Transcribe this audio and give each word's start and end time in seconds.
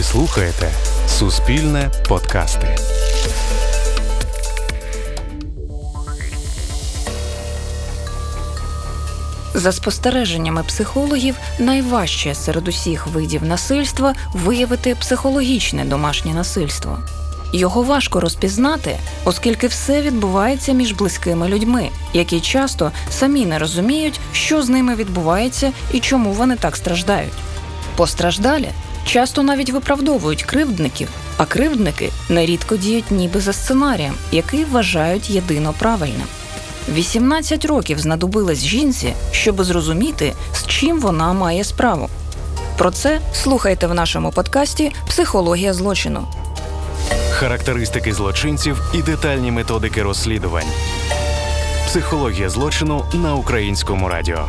Ви 0.00 0.04
слухаєте 0.04 0.70
Суспільне 1.08 1.90
подкасти. 2.08 2.76
За 9.54 9.72
спостереженнями 9.72 10.62
психологів, 10.62 11.36
найважче 11.58 12.34
серед 12.34 12.68
усіх 12.68 13.06
видів 13.06 13.44
насильства 13.44 14.14
виявити 14.34 14.94
психологічне 14.94 15.84
домашнє 15.84 16.34
насильство. 16.34 16.98
Його 17.52 17.82
важко 17.82 18.20
розпізнати, 18.20 18.96
оскільки 19.24 19.66
все 19.66 20.02
відбувається 20.02 20.72
між 20.72 20.92
близькими 20.92 21.48
людьми, 21.48 21.88
які 22.12 22.40
часто 22.40 22.92
самі 23.10 23.46
не 23.46 23.58
розуміють, 23.58 24.20
що 24.32 24.62
з 24.62 24.68
ними 24.68 24.94
відбувається 24.94 25.72
і 25.92 26.00
чому 26.00 26.32
вони 26.32 26.56
так 26.56 26.76
страждають. 26.76 27.32
Постраждалі 27.96 28.68
часто 29.10 29.42
навіть 29.42 29.70
виправдовують 29.70 30.42
кривдників, 30.42 31.08
а 31.36 31.44
кривдники 31.44 32.10
нерідко 32.28 32.76
діють 32.76 33.10
ніби 33.10 33.40
за 33.40 33.52
сценарієм, 33.52 34.14
який 34.32 34.64
вважають 34.64 35.30
єдино 35.30 35.74
правильним. 35.78 36.26
18 36.94 37.64
років 37.64 37.98
знадобилось 37.98 38.64
жінці, 38.64 39.12
щоб 39.32 39.64
зрозуміти, 39.64 40.32
з 40.54 40.66
чим 40.66 41.00
вона 41.00 41.32
має 41.32 41.64
справу. 41.64 42.08
Про 42.78 42.90
це 42.90 43.20
слухайте 43.34 43.86
в 43.86 43.94
нашому 43.94 44.30
подкасті 44.30 44.92
Психологія 45.08 45.74
злочину. 45.74 46.28
Характеристики 47.30 48.12
злочинців 48.12 48.80
і 48.94 49.02
детальні 49.02 49.50
методики 49.50 50.02
розслідувань. 50.02 50.70
Психологія 51.86 52.48
злочину 52.48 53.04
на 53.14 53.34
українському 53.34 54.08
радіо. 54.08 54.48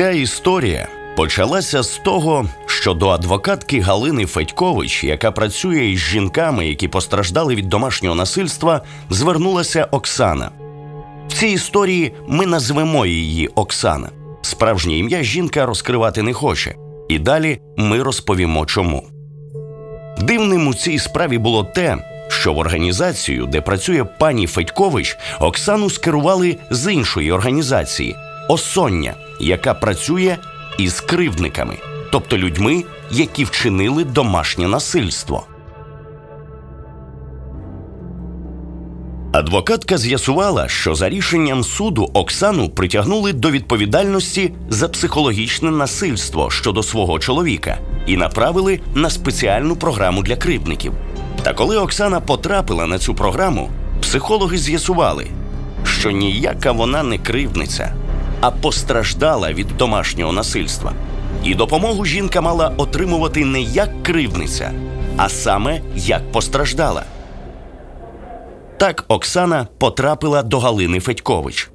Ця 0.00 0.10
історія 0.10 0.88
почалася 1.16 1.82
з 1.82 1.98
того, 1.98 2.46
що 2.66 2.94
до 2.94 3.08
адвокатки 3.08 3.80
Галини 3.80 4.26
Федькович, 4.26 5.04
яка 5.04 5.32
працює 5.32 5.86
із 5.86 5.98
жінками, 5.98 6.66
які 6.66 6.88
постраждали 6.88 7.54
від 7.54 7.68
домашнього 7.68 8.14
насильства, 8.14 8.82
звернулася 9.10 9.88
Оксана. 9.90 10.50
В 11.28 11.32
цій 11.32 11.46
історії 11.46 12.12
ми 12.28 12.46
назвемо 12.46 13.06
її 13.06 13.48
Оксана. 13.48 14.10
Справжнє 14.42 14.96
ім'я 14.96 15.22
жінка 15.22 15.66
розкривати 15.66 16.22
не 16.22 16.32
хоче, 16.32 16.74
і 17.08 17.18
далі 17.18 17.60
ми 17.76 18.02
розповімо 18.02 18.66
чому. 18.66 19.08
Дивним 20.20 20.68
у 20.68 20.74
цій 20.74 20.98
справі 20.98 21.38
було 21.38 21.64
те, 21.64 21.96
що 22.28 22.52
в 22.52 22.58
організацію, 22.58 23.46
де 23.46 23.60
працює 23.60 24.04
пані 24.04 24.46
Федькович, 24.46 25.18
Оксану 25.40 25.90
скерували 25.90 26.56
з 26.70 26.92
іншої 26.92 27.32
організації 27.32 28.16
Осоння, 28.48 29.14
яка 29.40 29.74
працює 29.74 30.36
із 30.78 31.00
кривдниками, 31.00 31.76
тобто 32.12 32.38
людьми, 32.38 32.84
які 33.10 33.44
вчинили 33.44 34.04
домашнє 34.04 34.68
насильство. 34.68 35.46
Адвокатка 39.32 39.98
з'ясувала, 39.98 40.68
що 40.68 40.94
за 40.94 41.08
рішенням 41.08 41.64
суду 41.64 42.10
Оксану 42.14 42.68
притягнули 42.68 43.32
до 43.32 43.50
відповідальності 43.50 44.52
за 44.68 44.88
психологічне 44.88 45.70
насильство 45.70 46.50
щодо 46.50 46.82
свого 46.82 47.18
чоловіка 47.18 47.78
і 48.06 48.16
направили 48.16 48.80
на 48.94 49.10
спеціальну 49.10 49.76
програму 49.76 50.22
для 50.22 50.36
кривдників. 50.36 50.92
Та 51.42 51.52
коли 51.52 51.78
Оксана 51.78 52.20
потрапила 52.20 52.86
на 52.86 52.98
цю 52.98 53.14
програму, 53.14 53.70
психологи 54.02 54.58
з'ясували, 54.58 55.26
що 55.84 56.10
ніяка 56.10 56.72
вона 56.72 57.02
не 57.02 57.18
кривдниця, 57.18 57.94
а 58.40 58.50
постраждала 58.50 59.52
від 59.52 59.66
домашнього 59.76 60.32
насильства. 60.32 60.92
І 61.44 61.54
допомогу 61.54 62.04
жінка 62.04 62.40
мала 62.40 62.72
отримувати 62.76 63.44
не 63.44 63.60
як 63.60 64.02
кривдниця, 64.02 64.72
а 65.16 65.28
саме 65.28 65.80
як 65.94 66.32
постраждала. 66.32 67.02
Так 68.76 69.04
Оксана 69.08 69.66
потрапила 69.78 70.42
до 70.42 70.58
Галини 70.58 71.00
Федькович. 71.00 71.70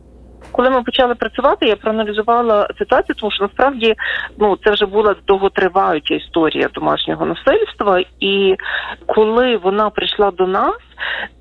Коли 0.51 0.69
ми 0.69 0.83
почали 0.83 1.15
працювати, 1.15 1.65
я 1.65 1.75
проаналізувала 1.75 2.67
ситуацію, 2.77 3.15
тому 3.15 3.31
що 3.31 3.43
насправді 3.43 3.95
ну 4.39 4.57
це 4.63 4.71
вже 4.71 4.85
була 4.85 5.15
довготриваюча 5.27 6.15
історія 6.15 6.69
домашнього 6.73 7.25
насильства. 7.25 8.03
І 8.19 8.55
коли 9.05 9.57
вона 9.57 9.89
прийшла 9.89 10.31
до 10.31 10.47
нас, 10.47 10.75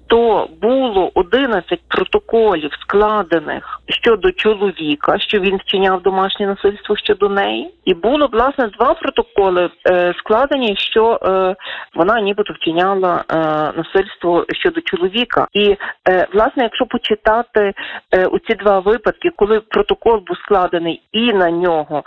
то 0.07 0.49
було 0.63 1.11
11 1.15 1.81
протоколів 1.89 2.71
складених 2.83 3.74
щодо 3.89 4.31
чоловіка, 4.33 5.19
що 5.19 5.39
він 5.41 5.57
вчиняв 5.57 6.03
домашнє 6.03 6.47
насильство 6.47 6.97
щодо 6.97 7.29
неї, 7.29 7.75
і 7.85 7.95
було 7.95 8.29
власне 8.33 8.67
два 8.67 8.95
протоколи 8.95 9.71
е, 9.91 10.15
складені, 10.19 10.77
що 10.77 11.19
е, 11.23 11.57
вона 11.95 12.21
нібито 12.21 12.53
вчиняла 12.53 13.25
е, 13.31 13.37
насильство 13.77 14.45
щодо 14.49 14.81
чоловіка. 14.81 15.47
І 15.53 15.77
е, 16.09 16.27
власне, 16.33 16.63
якщо 16.63 16.87
почитати 16.87 17.73
е, 18.15 18.29
ці 18.49 18.55
два 18.55 18.81
випадки, 18.81 19.31
коли 19.37 19.61
протокол 19.61 20.23
був 20.27 20.37
складений 20.37 21.03
і 21.13 21.33
на 21.33 21.51
нього, 21.51 22.03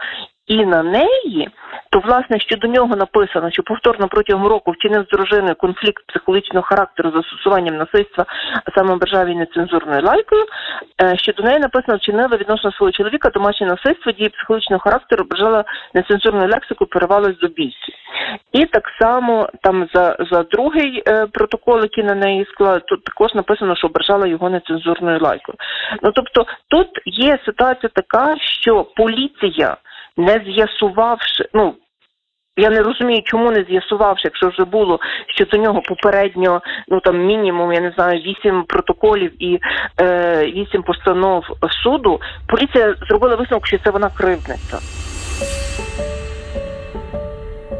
і 0.47 0.65
на 0.65 0.83
неї, 0.83 1.49
то 1.89 1.99
власне 1.99 2.39
щодо 2.39 2.67
нього 2.67 2.95
написано, 2.95 3.51
що 3.51 3.63
повторно 3.63 4.07
протягом 4.07 4.47
року 4.47 4.71
вчинив 4.71 5.03
з 5.03 5.07
дружиною 5.07 5.55
конфлікт 5.55 6.03
психологічного 6.07 6.65
характеру 6.65 7.09
з 7.09 7.13
застосуванням 7.13 7.77
насильства, 7.77 8.25
а 8.65 8.71
саме 8.75 8.99
її 9.25 9.39
нецензурною 9.39 10.01
лайкою. 10.03 10.45
Е, 11.01 11.17
щодо 11.17 11.43
неї 11.43 11.59
написано, 11.59 11.97
вчинила 11.97 12.37
відносно 12.37 12.71
свого 12.71 12.91
чоловіка 12.91 13.29
домашнє 13.29 13.67
насильство, 13.67 14.11
дії 14.11 14.29
психологічного 14.29 14.79
характеру, 14.79 15.23
ображала 15.23 15.63
нецензурною 15.93 16.49
лексикою, 16.49 16.87
перервалась 16.87 17.37
до 17.37 17.47
бійці. 17.47 17.93
І 18.51 18.65
так 18.65 18.83
само 19.01 19.49
там 19.63 19.87
за 19.93 20.17
за 20.31 20.43
другий 20.43 21.03
е, 21.07 21.27
протокол, 21.27 21.81
який 21.81 22.03
на 22.03 22.15
неї 22.15 22.45
склали, 22.45 22.79
тут 22.79 23.03
також 23.03 23.33
написано, 23.35 23.75
що 23.75 23.87
ображала 23.87 24.27
його 24.27 24.49
нецензурною 24.49 25.19
лайкою. 25.19 25.57
Ну 26.03 26.11
тобто 26.11 26.45
тут 26.67 26.87
є 27.05 27.39
ситуація 27.45 27.89
така, 27.93 28.35
що 28.39 28.83
поліція 28.83 29.77
не 30.17 30.41
з'ясувавши, 30.45 31.45
ну 31.53 31.75
я 32.57 32.69
не 32.69 32.81
розумію, 32.81 33.21
чому 33.25 33.51
не 33.51 33.65
з'ясувавши, 33.69 34.21
якщо 34.23 34.49
вже 34.49 34.65
було 34.65 34.99
що 35.35 35.45
до 35.45 35.57
нього 35.57 35.81
попередньо, 35.81 36.61
ну 36.87 36.99
там 36.99 37.25
мінімум, 37.25 37.73
я 37.73 37.81
не 37.81 37.91
знаю, 37.91 38.21
вісім 38.21 38.63
протоколів 38.67 39.43
і 39.43 39.59
е, 40.01 40.45
вісім 40.45 40.83
постанов 40.83 41.43
суду. 41.83 42.21
Поліція 42.47 42.95
зробила 43.09 43.35
висновок, 43.35 43.67
що 43.67 43.77
це 43.83 43.89
вона 43.89 44.09
кривдниця. 44.09 44.77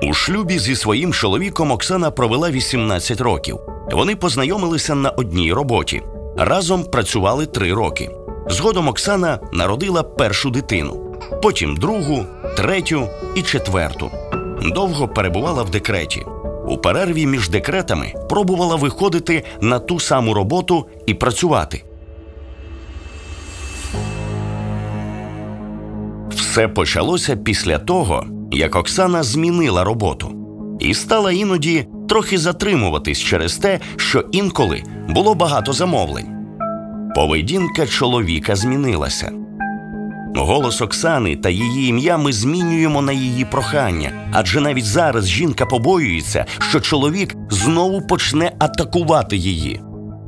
У 0.02 0.14
шлюбі 0.14 0.60
зі 0.60 0.76
своїм 0.76 1.14
чоловіком 1.14 1.72
Оксана 1.72 2.12
провела 2.12 2.50
18 2.50 3.22
років. 3.22 3.58
Вони 3.92 4.16
познайомилися 4.16 4.96
на 4.96 5.10
одній 5.10 5.54
роботі. 5.54 6.02
Разом 6.38 6.84
працювали 6.84 7.46
три 7.46 7.74
роки. 7.74 8.10
Згодом 8.48 8.88
Оксана 8.88 9.40
народила 9.54 10.04
першу 10.04 10.50
дитину, 10.50 11.07
потім 11.44 11.76
другу, 11.76 12.26
третю 12.58 13.08
і 13.36 13.42
четверту. 13.42 14.12
Довго 14.62 15.08
перебувала 15.08 15.64
в 15.64 15.70
декреті. 15.70 16.26
У 16.68 16.78
перерві 16.78 17.26
між 17.26 17.50
декретами 17.50 18.14
пробувала 18.30 18.76
виходити 18.76 19.44
на 19.62 19.80
ту 19.80 20.00
саму 20.00 20.34
роботу 20.34 20.86
і 21.06 21.14
працювати. 21.14 21.84
Все 26.30 26.68
почалося 26.68 27.36
після 27.36 27.78
того, 27.80 28.26
як 28.52 28.76
Оксана 28.76 29.24
змінила 29.24 29.84
роботу 29.84 30.32
і 30.80 30.94
стала 30.94 31.32
іноді 31.32 31.88
трохи 32.10 32.38
затримуватись 32.38 33.20
через 33.20 33.58
те, 33.58 33.80
що 33.96 34.24
інколи 34.32 34.84
було 35.10 35.36
багато 35.36 35.74
замовлень. 35.74 36.28
Поведінка 37.16 37.88
чоловіка 37.88 38.56
змінилася. 38.56 39.32
Голос 40.40 40.82
Оксани 40.82 41.36
та 41.36 41.50
її 41.50 41.90
ім'я 41.90 42.18
ми 42.18 42.32
змінюємо 42.32 43.02
на 43.02 43.12
її 43.12 43.46
прохання, 43.46 44.10
адже 44.34 44.62
навіть 44.62 44.86
зараз 44.86 45.28
жінка 45.28 45.66
побоюється, 45.66 46.46
що 46.70 46.80
чоловік 46.80 47.30
знову 47.50 48.02
почне 48.08 48.52
атакувати 48.60 49.38
її. 49.38 49.80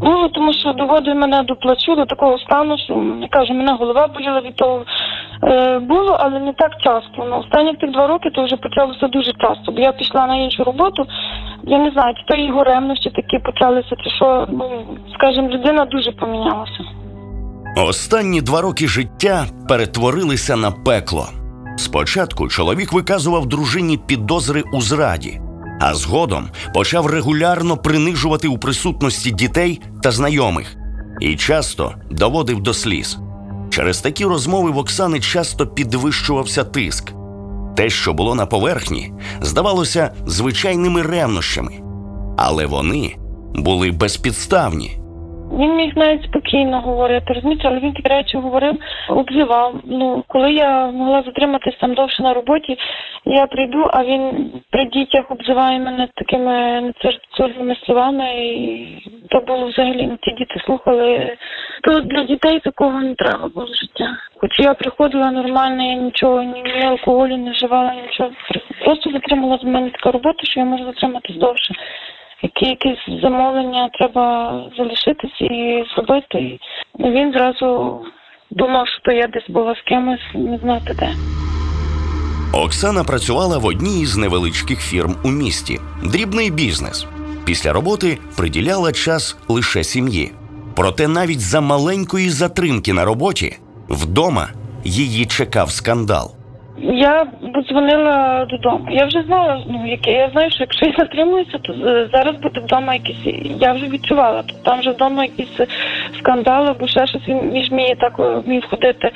Ну, 0.01 0.29
тому 0.29 0.53
що 0.53 0.73
доводить 0.73 1.15
мене 1.15 1.43
до 1.43 1.55
плачу, 1.55 1.95
до 1.95 2.05
такого 2.05 2.39
стану, 2.39 2.77
що 2.77 2.93
я 3.21 3.27
кажу, 3.27 3.53
мене 3.53 3.73
голова 3.73 4.07
боліла 4.07 4.41
від 4.41 4.55
того. 4.55 4.85
Е, 5.43 5.79
було, 5.79 6.17
але 6.19 6.39
не 6.39 6.53
так 6.53 6.71
часто. 6.83 7.25
Ну, 7.29 7.39
останні 7.39 7.73
тих 7.73 7.91
два 7.91 8.07
роки 8.07 8.29
то 8.29 8.43
вже 8.43 8.55
почалося 8.55 9.07
дуже 9.07 9.31
часто, 9.33 9.71
бо 9.71 9.79
я 9.79 9.91
пішла 9.91 10.27
на 10.27 10.35
іншу 10.35 10.63
роботу. 10.63 11.05
Я 11.63 11.77
не 11.77 11.91
знаю, 11.91 12.15
чи 12.15 12.23
то 12.27 12.41
його 12.41 12.63
ревності 12.63 13.09
такі 13.09 13.39
почалися, 13.39 13.95
чи 14.03 14.09
що, 14.09 14.47
ну, 14.51 14.69
скажімо, 15.13 15.49
людина 15.49 15.85
дуже 15.85 16.11
помінялася. 16.11 16.83
Останні 17.75 18.41
два 18.41 18.61
роки 18.61 18.87
життя 18.87 19.47
перетворилися 19.67 20.55
на 20.55 20.71
пекло. 20.71 21.29
Спочатку 21.77 22.47
чоловік 22.47 22.93
виказував 22.93 23.45
дружині 23.45 23.97
підозри 23.97 24.63
у 24.73 24.81
зраді, 24.81 25.41
а 25.79 25.95
згодом 25.95 26.49
почав 26.73 27.05
регулярно 27.05 27.77
принижувати 27.77 28.47
у 28.47 28.57
присутності 28.57 29.31
дітей 29.31 29.81
та 30.03 30.11
знайомих 30.11 30.75
і 31.21 31.35
часто 31.35 31.95
доводив 32.11 32.61
до 32.61 32.73
сліз. 32.73 33.17
Через 33.69 34.01
такі 34.01 34.25
розмови 34.25 34.71
в 34.71 34.77
Оксани 34.77 35.19
часто 35.19 35.67
підвищувався 35.67 36.63
тиск. 36.63 37.13
Те, 37.75 37.89
що 37.89 38.13
було 38.13 38.35
на 38.35 38.45
поверхні, 38.45 39.13
здавалося 39.41 40.11
звичайними 40.25 41.01
ревнощами, 41.01 41.73
але 42.37 42.65
вони 42.65 43.15
були 43.55 43.91
безпідставні. 43.91 44.98
Він 45.59 45.75
міг 45.75 45.93
навіть 45.95 46.23
спокійно 46.23 46.81
говорити, 46.81 47.33
розумієте, 47.33 47.67
але 47.67 47.79
він 47.79 47.93
такі 47.93 48.09
речі 48.09 48.37
говорив, 48.37 48.75
обзивав. 49.09 49.73
Ну, 49.83 50.23
коли 50.27 50.53
я 50.53 50.87
могла 50.87 51.23
затриматись 51.23 51.77
там 51.81 51.93
довше 51.93 52.23
на 52.23 52.33
роботі, 52.33 52.77
я 53.25 53.47
прийду, 53.47 53.89
а 53.93 54.03
він 54.03 54.51
при 54.69 54.85
дітях 54.85 55.31
обзиває 55.31 55.79
мене 55.79 56.07
такими 56.15 56.81
нецензурними 56.81 57.75
словами, 57.85 58.45
і 58.45 58.87
то 59.29 59.39
було 59.39 59.67
взагалі, 59.67 60.17
ті 60.21 60.31
діти 60.31 60.59
слухали. 60.65 61.37
То 61.83 61.99
для 61.99 62.23
дітей 62.23 62.59
такого 62.59 62.99
не 62.99 63.15
треба 63.15 63.47
було 63.47 63.67
життя. 63.67 64.17
Хоч 64.37 64.59
я 64.59 64.73
приходила 64.73 65.31
нормально, 65.31 65.83
я 65.83 65.93
нічого, 65.93 66.43
ні, 66.43 66.63
ні 66.63 66.85
алкоголю 66.85 67.37
не 67.37 67.51
вживала, 67.51 67.93
нічого. 67.93 68.29
Просто 68.85 69.11
затримала 69.11 69.57
з 69.57 69.63
мене 69.63 69.89
така 69.89 70.11
робота, 70.11 70.43
що 70.43 70.59
я 70.59 70.65
можу 70.65 70.85
затриматись 70.85 71.35
довше 71.35 71.73
які 72.41 72.65
якісь 72.65 73.21
замовлення 73.21 73.89
треба 73.93 74.53
залишитись 74.77 75.41
і 75.41 75.83
зробити. 75.95 76.59
Він 76.99 77.31
зразу 77.31 77.99
думав, 78.51 78.87
що 78.87 79.11
я 79.11 79.27
десь 79.27 79.49
була 79.49 79.75
з 79.75 79.81
кимось, 79.81 80.33
не 80.33 80.57
знати 80.57 80.95
де. 80.99 81.09
Оксана 82.53 83.03
працювала 83.03 83.57
в 83.57 83.65
одній 83.65 84.01
із 84.01 84.17
невеличких 84.17 84.81
фірм 84.81 85.15
у 85.23 85.29
місті 85.29 85.79
дрібний 86.03 86.51
бізнес. 86.51 87.07
Після 87.45 87.73
роботи 87.73 88.17
приділяла 88.37 88.91
час 88.91 89.37
лише 89.47 89.83
сім'ї. 89.83 90.31
Проте 90.75 91.07
навіть 91.07 91.39
за 91.39 91.61
маленької 91.61 92.29
затримки 92.29 92.93
на 92.93 93.05
роботі 93.05 93.57
вдома 93.89 94.47
її 94.83 95.25
чекав 95.25 95.71
скандал. 95.71 96.38
Я 96.81 97.27
дзвонила 97.67 98.45
додому. 98.45 98.87
Я 98.89 99.05
вже 99.05 99.23
знала, 99.23 99.63
ну 99.67 99.87
яке 99.87 100.11
я 100.11 100.29
знаю, 100.29 100.51
що 100.51 100.59
якщо 100.59 100.85
я 100.85 100.93
затримуюся, 100.97 101.57
то 101.57 101.73
е, 101.73 102.09
зараз 102.13 102.35
буде 102.35 102.59
вдома 102.59 102.93
якісь. 102.93 103.45
Я 103.61 103.73
вже 103.73 103.87
відчувала, 103.87 104.43
то 104.43 104.53
там 104.63 104.79
вже 104.79 104.91
вдома 104.91 105.23
якісь 105.23 105.59
скандали, 106.19 106.75
бо 106.79 106.87
ще 106.87 107.07
щось 107.07 107.27
він 107.27 107.51
між 107.51 107.71
мені 107.71 107.95
так 107.95 108.13
е, 108.19 108.41
вмів 108.45 108.65
ходити 108.69 109.11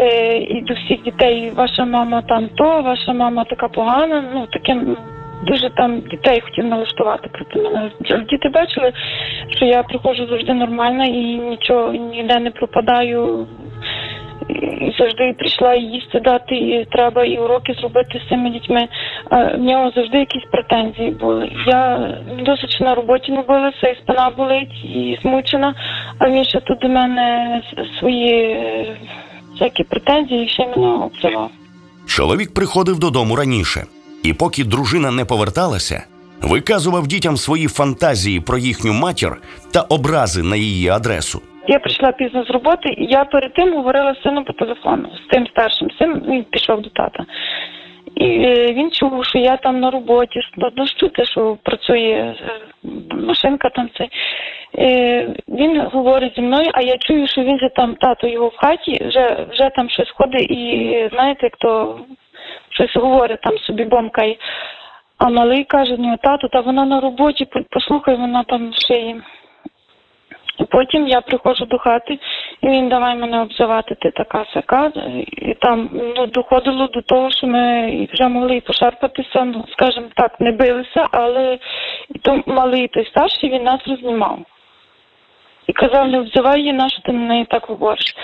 е, 0.00 0.36
і 0.38 0.62
до 0.62 0.74
всіх 0.74 1.02
дітей. 1.02 1.52
Ваша 1.56 1.84
мама 1.84 2.22
там 2.22 2.48
то, 2.56 2.82
ваша 2.82 3.12
мама 3.12 3.44
така 3.44 3.68
погана. 3.68 4.24
Ну 4.34 4.46
таке 4.46 4.74
ну, 4.74 4.96
дуже 5.46 5.70
там 5.70 6.00
дітей 6.00 6.40
хотів 6.40 6.64
налаштувати 6.64 7.28
проти 7.32 7.60
мене. 7.60 7.90
Діти 8.30 8.48
бачили, 8.48 8.92
що 9.56 9.64
я 9.64 9.82
приходжу 9.82 10.26
завжди 10.26 10.54
нормально 10.54 11.04
і 11.04 11.38
нічого 11.38 11.92
ніде 11.92 12.38
не 12.38 12.50
пропадаю. 12.50 13.46
І 14.48 14.92
завжди 14.98 15.34
прийшла 15.38 15.74
і 15.74 15.82
їсти 15.82 16.20
дати, 16.20 16.54
і 16.54 16.86
треба 16.92 17.24
і 17.24 17.38
уроки 17.38 17.74
зробити 17.80 18.22
з 18.26 18.28
цими 18.28 18.50
дітьми. 18.50 18.88
В 19.30 19.58
нього 19.58 19.92
завжди 19.96 20.18
якісь 20.18 20.44
претензії 20.52 21.10
були. 21.10 21.52
Я 21.66 22.10
досить 22.46 22.78
на 22.80 22.94
роботі 22.94 23.32
не 23.32 23.42
билася, 23.42 23.88
і 23.88 23.96
спина 24.02 24.30
болить, 24.36 24.84
і 24.84 25.18
змучена, 25.22 25.74
а 26.18 26.30
він 26.30 26.44
ще 26.44 26.60
тут 26.60 26.78
до 26.78 26.88
мене 26.88 27.62
свої 27.98 28.32
е, 28.34 28.96
всякі 29.52 29.84
претензії 29.84 30.48
ще 30.48 30.66
мене 30.66 31.04
обзивав. 31.04 31.50
Чоловік 32.06 32.54
приходив 32.54 32.98
додому 32.98 33.36
раніше, 33.36 33.84
і 34.22 34.32
поки 34.32 34.64
дружина 34.64 35.10
не 35.10 35.24
поверталася, 35.24 36.04
виказував 36.42 37.06
дітям 37.06 37.36
свої 37.36 37.66
фантазії 37.68 38.40
про 38.40 38.58
їхню 38.58 38.92
матір 38.92 39.36
та 39.72 39.80
образи 39.80 40.42
на 40.42 40.56
її 40.56 40.88
адресу. 40.88 41.40
Я 41.66 41.78
прийшла 41.78 42.12
пізно 42.12 42.44
з 42.44 42.50
роботи, 42.50 42.94
і 42.98 43.04
я 43.04 43.24
перед 43.24 43.54
тим 43.54 43.74
говорила 43.74 44.14
з 44.14 44.22
сином 44.22 44.44
по 44.44 44.52
телефону, 44.52 45.08
з 45.16 45.26
тим 45.30 45.46
старшим 45.46 45.90
сином, 45.90 46.22
він 46.26 46.44
пішов 46.44 46.82
до 46.82 46.90
тата. 46.90 47.26
І 48.14 48.24
е, 48.24 48.72
він 48.72 48.90
чув, 48.90 49.24
що 49.24 49.38
я 49.38 49.56
там 49.56 49.80
на 49.80 49.90
роботі, 49.90 50.42
що 50.42 50.70
ну, 50.76 50.86
чути, 50.86 51.26
що 51.26 51.58
працює 51.62 52.34
е, 52.40 52.60
машинка 53.14 53.70
там 53.70 53.90
цей. 53.96 54.08
Е, 54.78 55.28
Він 55.48 55.80
говорить 55.80 56.34
зі 56.34 56.40
мною, 56.40 56.70
а 56.74 56.80
я 56.80 56.96
чую, 56.98 57.26
що 57.26 57.42
він 57.42 57.58
же 57.58 57.70
там 57.76 57.94
тато 57.94 58.26
його 58.26 58.48
в 58.48 58.56
хаті, 58.56 59.04
вже 59.04 59.46
вже 59.50 59.70
там 59.76 59.90
щось 59.90 60.10
ходить 60.10 60.50
і 60.50 61.08
знаєте, 61.12 61.40
як 61.42 61.56
то 61.56 62.00
щось 62.70 62.96
говорить 62.96 63.40
там 63.40 63.58
собі 63.58 63.84
бомкає. 63.84 64.36
А 65.18 65.28
малий 65.28 65.64
каже, 65.64 65.96
ну 65.98 66.16
тато, 66.22 66.48
та 66.48 66.60
вона 66.60 66.84
на 66.84 67.00
роботі, 67.00 67.46
послухай, 67.70 68.16
вона 68.16 68.44
там 68.44 68.70
в 68.70 68.86
шиї. 68.86 69.22
Потім 70.70 71.08
я 71.08 71.20
приходжу 71.20 71.64
до 71.64 71.78
хати, 71.78 72.18
і 72.60 72.68
він 72.68 72.88
давай 72.88 73.16
мене 73.16 73.42
обзивати, 73.42 73.94
ти 73.94 74.10
така 74.10 74.44
сяка. 74.54 74.92
І 75.26 75.54
там 75.54 75.90
ну, 76.16 76.26
доходило 76.26 76.86
до 76.86 77.02
того, 77.02 77.30
що 77.30 77.46
ми 77.46 78.08
вже 78.12 78.28
могли 78.28 78.60
пошарпатися, 78.60 79.44
ну, 79.44 79.64
скажімо 79.72 80.06
так, 80.16 80.40
не 80.40 80.52
билися, 80.52 81.06
але 81.10 81.58
і 82.14 82.18
то 82.18 82.42
малий 82.46 82.88
той 82.88 83.06
старший 83.06 83.50
він 83.50 83.62
нас 83.62 83.80
рознімав. 83.86 84.38
І 85.66 85.72
казав, 85.72 86.08
не 86.08 86.18
обзивай 86.18 86.60
її, 86.60 86.72
на 86.72 86.88
що 86.88 87.02
ти 87.02 87.12
на 87.12 87.28
неї 87.28 87.44
так 87.44 87.66
говориш. 87.66 88.16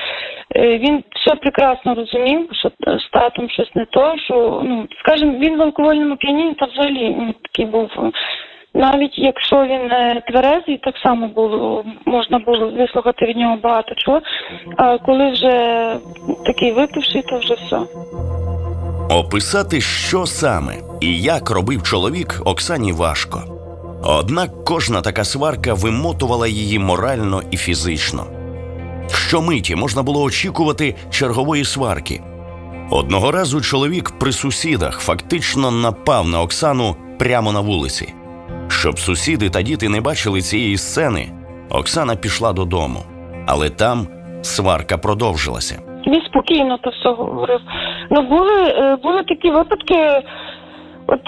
Е, 0.57 0.79
він 0.79 1.05
все 1.17 1.35
прекрасно 1.35 1.95
розумів, 1.95 2.49
що 2.53 2.71
з 2.99 3.09
татом 3.13 3.51
щось 3.51 3.75
не 3.75 3.85
то, 3.85 4.15
що, 4.19 4.63
ну, 4.65 4.87
скажімо, 4.99 5.39
він 5.39 5.59
в 5.59 5.63
алкогольному 5.63 6.17
п'яні 6.17 6.55
та 6.55 6.67
взагалі 6.67 7.17
ну, 7.19 7.35
такий 7.43 7.67
був 7.67 7.91
навіть 8.75 9.19
якщо 9.19 9.57
він 9.57 9.91
е, 9.93 10.23
тверезий, 10.29 10.81
так 10.83 10.95
само 11.03 11.29
було 11.29 11.85
можна 12.07 12.39
було 12.39 12.71
вислухати 12.71 13.27
від 13.27 13.37
нього 13.37 13.57
багато 13.63 13.95
чого. 13.95 14.21
А 14.77 14.99
коли 14.99 15.31
вже 15.31 15.97
такий 16.47 16.73
випивший, 16.73 17.23
то 17.23 17.39
вже 17.39 17.55
все. 17.55 17.79
Описати, 19.11 19.81
що 19.81 20.27
саме 20.27 20.75
і 21.01 21.23
як 21.23 21.51
робив 21.51 21.83
чоловік, 21.83 22.43
Оксані 22.45 22.93
важко. 22.93 23.43
Однак 24.03 24.65
кожна 24.65 25.01
така 25.01 25.25
сварка 25.25 25.75
вимотувала 25.75 26.49
її 26.49 26.79
морально 26.79 27.43
і 27.51 27.57
фізично. 27.57 28.27
Щомиті 29.13 29.77
можна 29.77 30.03
було 30.03 30.23
очікувати 30.23 30.95
чергової 31.11 31.65
сварки. 31.65 32.23
Одного 32.91 33.33
разу 33.33 33.61
чоловік 33.61 34.11
при 34.19 34.33
сусідах 34.33 35.01
фактично 35.01 35.71
напав 35.71 36.29
на 36.29 36.43
Оксану 36.43 36.97
прямо 37.19 37.53
на 37.53 37.61
вулиці. 37.61 38.15
Щоб 38.71 38.99
сусіди 38.99 39.51
та 39.51 39.63
діти 39.63 39.89
не 39.89 40.01
бачили 40.01 40.41
цієї 40.41 40.77
сцени, 40.77 41.29
Оксана 41.71 42.17
пішла 42.17 42.53
додому, 42.53 42.99
але 43.47 43.71
там 43.71 44.07
сварка 44.43 44.99
продовжилася. 44.99 45.83
Він 46.07 46.23
спокійно 46.23 46.79
то 46.79 46.91
все 46.91 47.09
говорив. 47.09 47.61
Ну 48.11 48.23
були 48.23 48.63
е, 48.63 48.97
були 48.97 49.23
такі 49.23 49.51
випадки. 49.51 50.23
От 51.07 51.21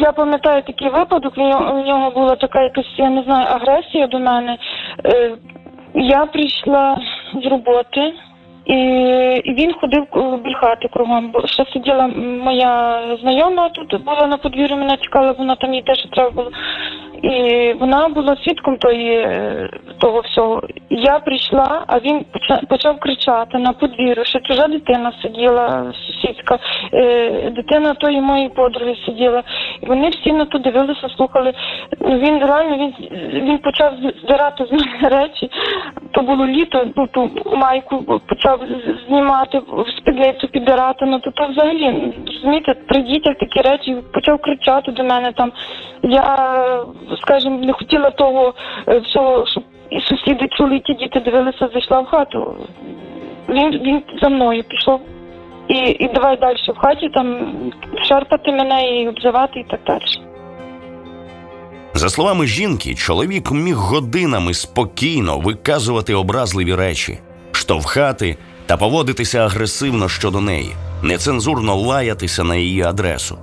я 0.00 0.12
пам'ятаю 0.12 0.62
такий 0.62 0.88
випадок. 0.90 1.32
У 1.36 1.40
нього, 1.40 1.74
у 1.74 1.86
нього 1.86 2.10
була 2.10 2.36
така 2.36 2.62
якась, 2.62 2.94
я 2.96 3.10
не 3.10 3.22
знаю, 3.22 3.46
агресія 3.50 4.06
до 4.06 4.18
мене. 4.18 4.58
Е, 5.04 5.36
я 5.94 6.26
прийшла 6.26 7.00
з 7.42 7.46
роботи. 7.46 8.12
І 8.66 9.54
він 9.58 9.72
ходив 9.72 10.06
біля 10.44 10.56
хати 10.56 10.88
кругом. 10.88 11.30
Бо 11.30 11.46
ще 11.46 11.64
сиділа 11.72 12.06
моя 12.44 13.02
знайома 13.20 13.68
тут 13.68 14.04
була 14.04 14.26
на 14.26 14.36
подвір'ї, 14.36 14.76
мене 14.76 14.96
чекала, 14.96 15.32
вона 15.32 15.54
там 15.54 15.74
їй 15.74 15.82
теж 15.82 16.06
треба 16.12 16.30
було. 16.30 16.50
І 17.22 17.72
вона 17.72 18.08
була 18.08 18.36
свідком 18.36 18.76
тої, 18.76 19.18
е, 19.18 19.70
того 19.98 20.20
всього. 20.20 20.62
Я 20.90 21.18
прийшла, 21.18 21.84
а 21.86 21.98
він 21.98 22.24
почав 22.68 22.98
кричати 22.98 23.58
на 23.58 23.72
подвір'ю, 23.72 24.24
що 24.24 24.40
чужа 24.40 24.66
дитина 24.66 25.12
сиділа, 25.22 25.92
сусідська, 26.06 26.58
е, 26.94 27.50
дитина 27.50 27.94
тої 27.94 28.20
моєї 28.20 28.48
подруги 28.48 28.96
сиділа. 29.06 29.42
І 29.82 29.86
вони 29.86 30.08
всі 30.08 30.32
на 30.32 30.44
то 30.44 30.58
дивилися, 30.58 31.08
слухали. 31.08 31.52
Він 32.00 32.38
реально 32.38 32.76
він 32.76 32.94
він 33.32 33.58
почав 33.58 33.92
здирати 34.24 34.64
з 34.64 34.72
мене 34.72 35.08
речі. 35.08 35.50
То 36.10 36.22
було 36.22 36.46
літо, 36.46 36.86
ну 36.96 37.06
ту 37.06 37.30
майку 37.56 38.20
почав 38.26 38.55
знімати, 39.08 39.60
спідницю 39.98 40.48
підбирати. 40.48 41.04
Ну 41.06 41.18
то 41.18 41.30
то 41.30 41.46
взагалі 41.46 42.14
розумієте, 42.26 42.74
при 42.74 43.02
дітях 43.02 43.36
такі 43.38 43.60
речі 43.60 43.96
почав 44.12 44.38
кричати 44.40 44.92
до 44.92 45.04
мене 45.04 45.32
там. 45.32 45.52
Я 46.02 46.84
скажімо, 47.22 47.58
не 47.58 47.72
хотіла 47.72 48.10
того 48.10 48.54
е, 48.88 48.98
всього, 48.98 49.46
щоб 49.46 49.62
і 49.90 50.00
сусіди 50.00 50.48
чули, 50.48 50.76
і 50.76 50.80
ті 50.80 50.94
діти 50.94 51.20
дивилися, 51.20 51.68
зайшла 51.72 52.00
в 52.00 52.06
хату. 52.06 52.56
Він 53.48 53.70
він 53.70 54.02
за 54.22 54.28
мною 54.28 54.64
пішов. 54.68 55.00
І 55.68 55.74
і 55.74 56.10
давай 56.14 56.36
далі 56.36 56.56
в 56.76 56.78
хаті 56.78 57.08
там 57.08 57.54
шарпати 58.08 58.52
мене 58.52 59.00
і 59.00 59.08
обзивати, 59.08 59.60
і 59.60 59.64
так 59.64 59.80
далі. 59.86 60.26
За 61.94 62.08
словами 62.08 62.46
жінки, 62.46 62.94
чоловік 62.94 63.50
міг 63.50 63.76
годинами 63.76 64.54
спокійно 64.54 65.38
виказувати 65.38 66.14
образливі 66.14 66.74
речі, 66.74 67.18
штовхати 67.56 68.36
та 68.66 68.76
поводитися 68.76 69.38
агресивно 69.38 70.08
щодо 70.08 70.40
неї, 70.40 70.70
нецензурно 71.02 71.74
лаятися 71.76 72.44
на 72.44 72.56
її 72.56 72.82
адресу. 72.82 73.38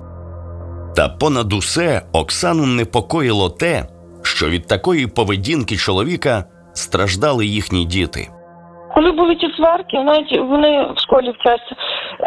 Та 0.96 1.08
понад 1.08 1.52
усе 1.52 2.02
Оксану 2.12 2.66
непокоїло 2.66 3.50
те, 3.50 3.82
що 4.22 4.48
від 4.48 4.66
такої 4.66 5.06
поведінки 5.06 5.76
чоловіка 5.76 6.44
страждали 6.74 7.46
їхні 7.46 7.84
діти. 7.84 8.28
Коли 8.94 9.10
були 9.10 9.34
ті 9.34 9.50
сварки, 9.56 9.98
навіть 10.00 10.38
вони 10.38 10.92
в 10.96 11.00
школі 11.00 11.30
вчаться. 11.30 11.74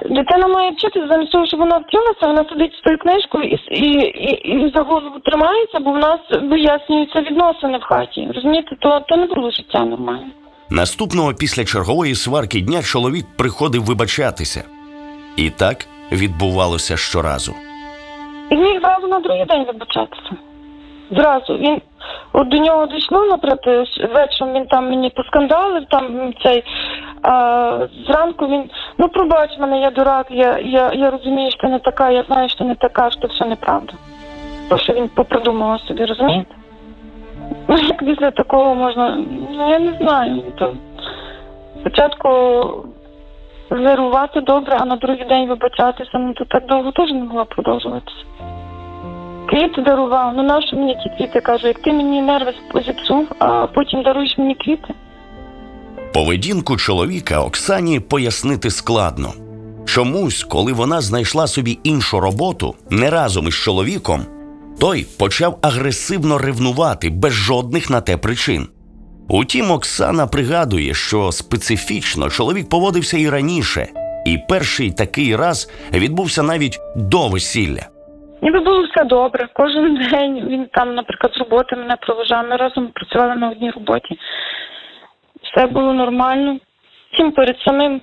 Дитина 0.10 0.48
має 0.48 0.72
вчитися 0.72 1.08
замість 1.08 1.32
того, 1.32 1.46
щоб 1.48 1.60
вона 1.60 1.77
вчилася, 1.77 2.27
вона 2.27 2.46
сидить 2.50 2.74
з 2.74 2.82
тою 2.82 2.98
книжкою 2.98 3.44
і, 3.44 3.60
і, 3.72 3.89
і, 4.01 4.65
і 4.65 4.72
за 4.75 4.82
голову 4.84 5.20
тримається, 5.20 5.79
бо 5.79 5.91
в 5.91 5.98
нас 5.98 6.20
вияснюються 6.32 7.22
відносини 7.22 7.77
в 7.77 7.84
хаті. 7.84 8.27
Розумієте, 8.36 8.75
то, 8.79 9.00
то 9.00 9.17
не 9.17 9.25
було 9.25 9.51
життя 9.51 9.86
нормально. 9.86 10.27
Наступного 10.69 11.33
після 11.33 11.65
чергової 11.65 12.15
сварки 12.15 12.62
дня 12.62 12.83
чоловік 12.83 13.25
приходив 13.38 13.83
вибачатися. 13.86 14.63
І 15.36 15.50
так 15.50 15.86
відбувалося 16.12 16.97
щоразу. 16.97 17.53
І 18.50 18.55
міг 18.55 18.81
зразу 18.81 19.07
на 19.07 19.19
другий 19.19 19.45
день 19.45 19.65
вибачатися. 19.65 20.31
Зразу 21.12 21.57
він 21.57 21.81
от 22.33 22.47
до 22.47 22.57
нього 22.57 22.88
дійшло, 22.88 23.25
наприклад, 23.25 23.88
вечором 24.13 24.53
він 24.53 24.65
там 24.65 24.89
мені 24.89 25.09
поскандалив, 25.09 25.86
там 25.89 26.33
цей 26.43 26.63
а, 27.21 27.88
зранку 28.07 28.47
він 28.47 28.69
ну 28.97 29.09
пробач 29.09 29.50
мене, 29.59 29.81
я 29.81 29.91
дурак, 29.91 30.27
я, 30.29 30.59
я, 30.59 30.91
я 30.93 31.12
розумію, 31.12 31.51
що 31.51 31.62
ти 31.62 31.67
не 31.67 31.79
така, 31.79 32.09
я 32.09 32.24
знаю, 32.24 32.50
що 32.50 32.63
не 32.63 32.75
така, 32.75 33.12
що 33.12 33.27
все 33.27 33.45
неправда. 33.45 33.93
То, 34.69 34.77
що 34.77 34.93
він 34.93 35.09
попридумував 35.09 35.81
собі, 35.81 36.05
розумієте? 36.05 36.55
Ну, 37.68 37.77
як 37.77 38.06
після 38.06 38.32
такого 38.32 38.75
можна, 38.75 39.25
ну 39.51 39.70
я 39.70 39.80
не 39.80 39.98
знаю. 40.01 40.44
То 40.60 40.74
спочатку 41.80 42.30
злирувати 43.72 44.42
добре, 44.42 44.77
а 44.80 44.86
на 44.86 44.96
другий 44.96 45.25
день 45.25 45.48
вибачатися, 45.48 46.12
ну 46.13 46.34
то 46.34 46.46
так 46.46 46.66
довго 46.66 46.92
теж 46.92 47.12
не 47.12 47.24
могла 47.24 47.46
продовжуватися. 47.46 48.18
Квіти 49.50 49.82
дарував, 49.82 50.34
ну 50.36 50.44
нащо 50.44 50.77
мені 50.77 50.96
ті 50.96 51.10
квіти? 51.18 51.42
Кажу, 51.42 51.68
як 51.68 51.80
ти 51.80 51.94
мені 51.94 52.22
нерви 52.22 52.54
зіпсув, 52.86 53.27
а 53.39 53.68
потім 53.68 54.04
даруєш 54.04 54.38
мені 54.38 54.56
квіти. 54.56 54.94
Поведінку 56.13 56.77
чоловіка 56.77 57.42
Оксані 57.42 58.00
пояснити 58.00 58.70
складно. 58.70 59.34
Чомусь, 59.86 60.44
коли 60.44 60.74
вона 60.74 61.01
знайшла 61.01 61.48
собі 61.48 61.80
іншу 61.84 62.20
роботу 62.20 62.75
не 62.89 63.10
разом 63.10 63.48
із 63.48 63.56
чоловіком, 63.56 64.25
той 64.81 65.05
почав 65.19 65.60
агресивно 65.63 66.38
ревнувати 66.38 67.10
без 67.10 67.34
жодних 67.34 67.89
на 67.89 68.01
те 68.01 68.17
причин. 68.17 68.67
Утім, 69.29 69.72
Оксана 69.72 70.27
пригадує, 70.27 70.93
що 70.93 71.31
специфічно 71.31 72.29
чоловік 72.29 72.69
поводився 72.69 73.17
і 73.17 73.29
раніше, 73.29 73.88
і 74.25 74.38
перший 74.50 74.91
такий 74.91 75.36
раз 75.36 75.72
відбувся 75.93 76.43
навіть 76.43 76.79
до 76.96 77.27
весілля. 77.27 77.86
Ніби 78.41 78.60
було 78.60 78.84
все 78.84 79.03
добре. 79.03 79.48
Кожен 79.53 80.07
день 80.12 80.48
він 80.50 80.67
там, 80.74 80.96
наприклад, 80.96 81.34
з 81.34 81.38
роботи 81.38 81.75
мене 81.75 81.96
проважав. 82.01 82.48
Ми 82.50 82.55
разом 82.55 82.88
працювали 82.88 83.36
на 83.36 83.50
одній 83.50 83.72
роботі. 83.72 84.19
Все 85.43 85.67
було 85.67 85.93
нормально. 85.93 86.60
Втім, 87.13 87.31
перед 87.31 87.60
самим 87.60 88.01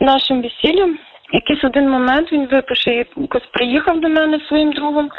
нашим 0.00 0.42
весіллям, 0.42 0.98
якийсь 1.32 1.64
один 1.64 1.90
момент 1.90 2.32
він 2.32 2.46
випише, 2.46 2.90
якось 3.16 3.46
приїхав 3.52 4.00
до 4.00 4.08
мене 4.08 4.40
своїм 4.48 4.72
другом 4.72 5.10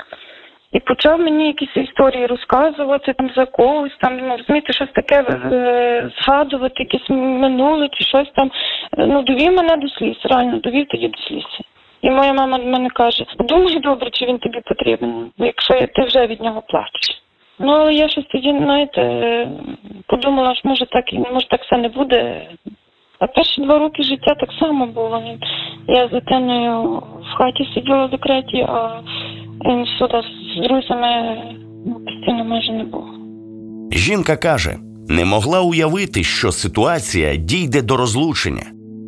і 0.73 0.79
почав 0.79 1.19
мені 1.19 1.47
якісь 1.47 1.77
історії 1.77 2.25
розказувати 2.25 3.13
там 3.13 3.29
за 3.35 3.45
когось, 3.45 3.97
там 4.01 4.17
ну, 4.17 4.37
розумієте, 4.37 4.73
щось 4.73 4.91
таке 4.91 5.25
е, 5.51 6.11
згадувати, 6.21 6.75
якесь 6.77 7.09
минуле 7.09 7.89
чи 7.91 8.03
щось 8.03 8.31
там. 8.35 8.51
Е, 8.97 9.07
Ну, 9.07 9.21
довів 9.21 9.53
мене 9.53 9.75
до 9.77 9.87
сліз, 9.87 10.17
реально 10.23 10.57
довів 10.57 10.87
тоді 10.87 11.07
до 11.07 11.17
сліз. 11.17 11.45
І 12.01 12.09
моя 12.09 12.33
мама 12.33 12.57
до 12.57 12.65
мене 12.65 12.89
каже: 12.89 13.25
думай 13.39 13.79
добре, 13.79 14.09
чи 14.09 14.25
він 14.25 14.37
тобі 14.37 14.61
потрібен, 14.65 15.31
якщо 15.37 15.73
ти 15.73 16.01
вже 16.03 16.27
від 16.27 16.41
нього 16.41 16.63
плачеш. 16.67 17.21
Ну, 17.59 17.71
але 17.71 17.93
я 17.93 18.09
щось 18.09 18.25
тоді, 18.25 18.57
знаєте, 18.57 19.01
е, 19.01 19.47
подумала, 20.07 20.55
що 20.55 20.69
може 20.69 20.85
так, 20.85 21.13
і 21.13 21.19
може 21.19 21.47
так 21.47 21.63
все 21.63 21.77
не 21.77 21.89
буде. 21.89 22.47
А 23.19 23.27
перші 23.27 23.61
два 23.61 23.79
роки 23.79 24.03
життя 24.03 24.35
так 24.35 24.49
само 24.59 24.85
було. 24.85 25.23
Я 25.87 26.07
з 26.07 26.11
дитиною 26.11 27.03
в 27.31 27.37
хаті 27.37 27.69
сиділа 27.73 28.05
в 28.05 28.09
декреті, 28.09 28.65
а 28.69 29.01
він 29.65 29.85
сюди 29.85 30.21
з 30.55 30.67
друзями 30.67 31.37
постійно 32.05 32.45
майже 32.45 32.71
не 32.71 32.83
було. 32.83 33.07
Жінка 33.91 34.37
каже, 34.37 34.77
не 35.09 35.25
могла 35.25 35.61
уявити, 35.61 36.23
що 36.23 36.51
ситуація 36.51 37.35
дійде 37.35 37.81
до 37.81 37.97
розлучення, 37.97 38.65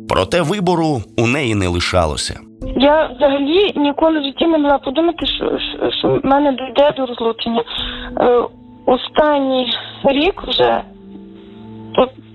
проте 0.08 0.42
вибору 0.42 1.02
у 1.18 1.26
неї 1.26 1.54
не 1.54 1.68
лишалося. 1.68 2.40
Я 2.76 3.06
взагалі 3.16 3.72
ніколи 3.76 4.20
в 4.20 4.22
житті 4.22 4.46
не 4.46 4.58
могла 4.58 4.78
подумати, 4.78 5.26
що, 5.26 5.58
що, 5.58 5.90
що 5.90 6.08
в 6.08 6.26
мене 6.26 6.52
дійде 6.52 6.92
до 6.96 7.06
розлучення. 7.06 7.62
Е, 8.20 8.42
останній 8.86 9.66
рік 10.04 10.42
вже, 10.48 10.82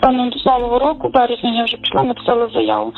певно, 0.01 0.29
до 0.29 0.51
нового 0.51 0.79
року, 0.79 1.09
березня, 1.13 1.53
я 1.53 1.63
вже 1.63 1.77
пішла, 1.77 2.03
написала 2.03 2.49
заяву. 2.53 2.93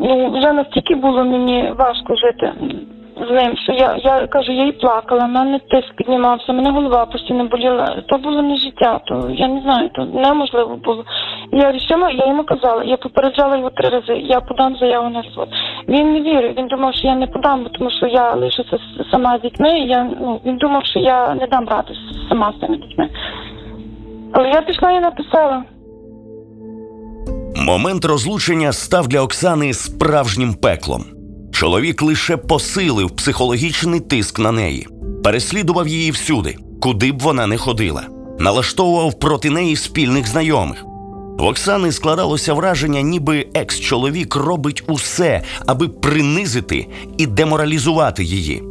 Ну, 0.00 0.38
вже 0.38 0.52
настільки 0.52 0.94
було 0.94 1.24
мені 1.24 1.72
важко 1.78 2.16
жити 2.16 2.52
з 3.16 3.30
ним, 3.30 3.56
що 3.56 3.72
я, 3.72 3.96
я 4.04 4.26
кажу, 4.26 4.52
я 4.52 4.66
і 4.66 4.72
плакала, 4.72 5.24
в 5.24 5.28
мене 5.28 5.58
тиск 5.58 5.94
піднімався, 5.96 6.52
мене 6.52 6.70
голова 6.70 7.06
постійно 7.06 7.44
боліла. 7.44 8.02
То 8.08 8.18
було 8.18 8.42
не 8.42 8.56
життя, 8.56 9.00
то 9.06 9.30
я 9.30 9.48
не 9.48 9.60
знаю, 9.60 9.90
то 9.94 10.04
неможливо 10.04 10.76
було. 10.76 11.04
Я 11.52 11.66
вирішила, 11.66 12.10
я 12.10 12.26
йому 12.26 12.44
казала, 12.44 12.84
я 12.84 12.96
попереджала 12.96 13.56
його 13.56 13.70
три 13.70 13.88
рази, 13.88 14.12
я 14.12 14.40
подам 14.40 14.76
заяву 14.76 15.10
на 15.10 15.22
розвод. 15.22 15.48
Він 15.88 16.12
не 16.12 16.20
вірив, 16.20 16.54
він 16.58 16.66
думав, 16.66 16.94
що 16.94 17.06
я 17.06 17.14
не 17.14 17.26
подам, 17.26 17.66
тому 17.72 17.90
що 17.90 18.06
я 18.06 18.34
лишуся 18.34 18.78
сама 19.10 19.38
з 19.38 19.42
дітьми. 19.42 19.78
Я, 19.78 20.10
ну, 20.20 20.40
він 20.46 20.56
думав, 20.56 20.86
що 20.86 20.98
я 20.98 21.34
не 21.34 21.46
дам 21.46 21.68
ради 21.68 21.94
сама 22.28 22.52
з 22.56 22.60
цими 22.60 22.76
дітьми. 22.76 23.08
Але 24.32 24.48
я 24.48 24.60
пішла 24.60 24.90
і 24.90 25.00
написала. 25.00 25.62
Момент 27.56 28.04
розлучення 28.04 28.72
став 28.72 29.08
для 29.08 29.20
Оксани 29.20 29.74
справжнім 29.74 30.54
пеклом. 30.54 31.11
Чоловік 31.62 32.02
лише 32.02 32.36
посилив 32.36 33.10
психологічний 33.10 34.00
тиск 34.00 34.38
на 34.38 34.52
неї, 34.52 34.86
переслідував 35.24 35.88
її 35.88 36.10
всюди, 36.10 36.56
куди 36.80 37.12
б 37.12 37.18
вона 37.18 37.46
не 37.46 37.56
ходила, 37.56 38.02
налаштовував 38.38 39.18
проти 39.18 39.50
неї 39.50 39.76
спільних 39.76 40.26
знайомих. 40.26 40.84
В 41.38 41.44
Оксани 41.44 41.92
складалося 41.92 42.54
враження, 42.54 43.00
ніби 43.00 43.46
екс-чоловік 43.54 44.36
робить 44.36 44.82
усе, 44.88 45.42
аби 45.66 45.88
принизити 45.88 46.86
і 47.18 47.26
деморалізувати 47.26 48.24
її. 48.24 48.62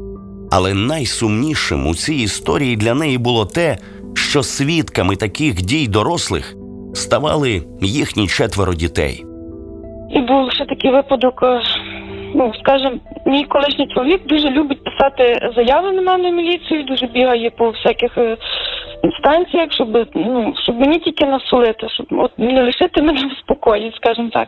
Але 0.52 0.74
найсумнішим 0.74 1.88
у 1.88 1.96
цій 1.96 2.16
історії 2.16 2.76
для 2.76 2.94
неї 2.94 3.18
було 3.18 3.46
те, 3.46 3.78
що 4.14 4.44
свідками 4.44 5.16
таких 5.16 5.62
дій 5.62 5.88
дорослих 5.88 6.56
ставали 6.94 7.64
їхні 7.82 8.28
четверо 8.28 8.74
дітей. 8.74 9.26
І 10.10 10.20
був 10.20 10.52
ще 10.52 10.66
такий 10.66 10.92
випадок. 10.92 11.44
Ну, 12.36 12.54
скажімо, 12.60 12.96
мій 13.26 13.44
колишній 13.44 13.88
чоловік 13.88 14.28
дуже 14.28 14.50
любить 14.50 14.84
писати 14.84 15.50
заяви 15.56 15.92
на 15.92 16.02
мене 16.02 16.32
в 16.32 16.34
міліцію, 16.34 16.84
дуже 16.84 17.08
бігає 17.08 17.50
по 17.50 17.70
всяких 17.70 18.18
е, 18.18 18.38
інстанціях, 19.04 19.72
щоб 19.72 20.08
ну 20.16 20.54
щоб 20.64 20.80
мені 20.80 21.00
тільки 21.00 21.26
насолити, 21.26 21.90
щоб 21.90 22.08
от 22.12 22.40
не 22.40 22.64
лишити 22.64 23.02
мене 23.02 23.22
в 23.28 23.38
спокої, 23.38 23.94
скажімо 23.96 24.30
так. 24.34 24.48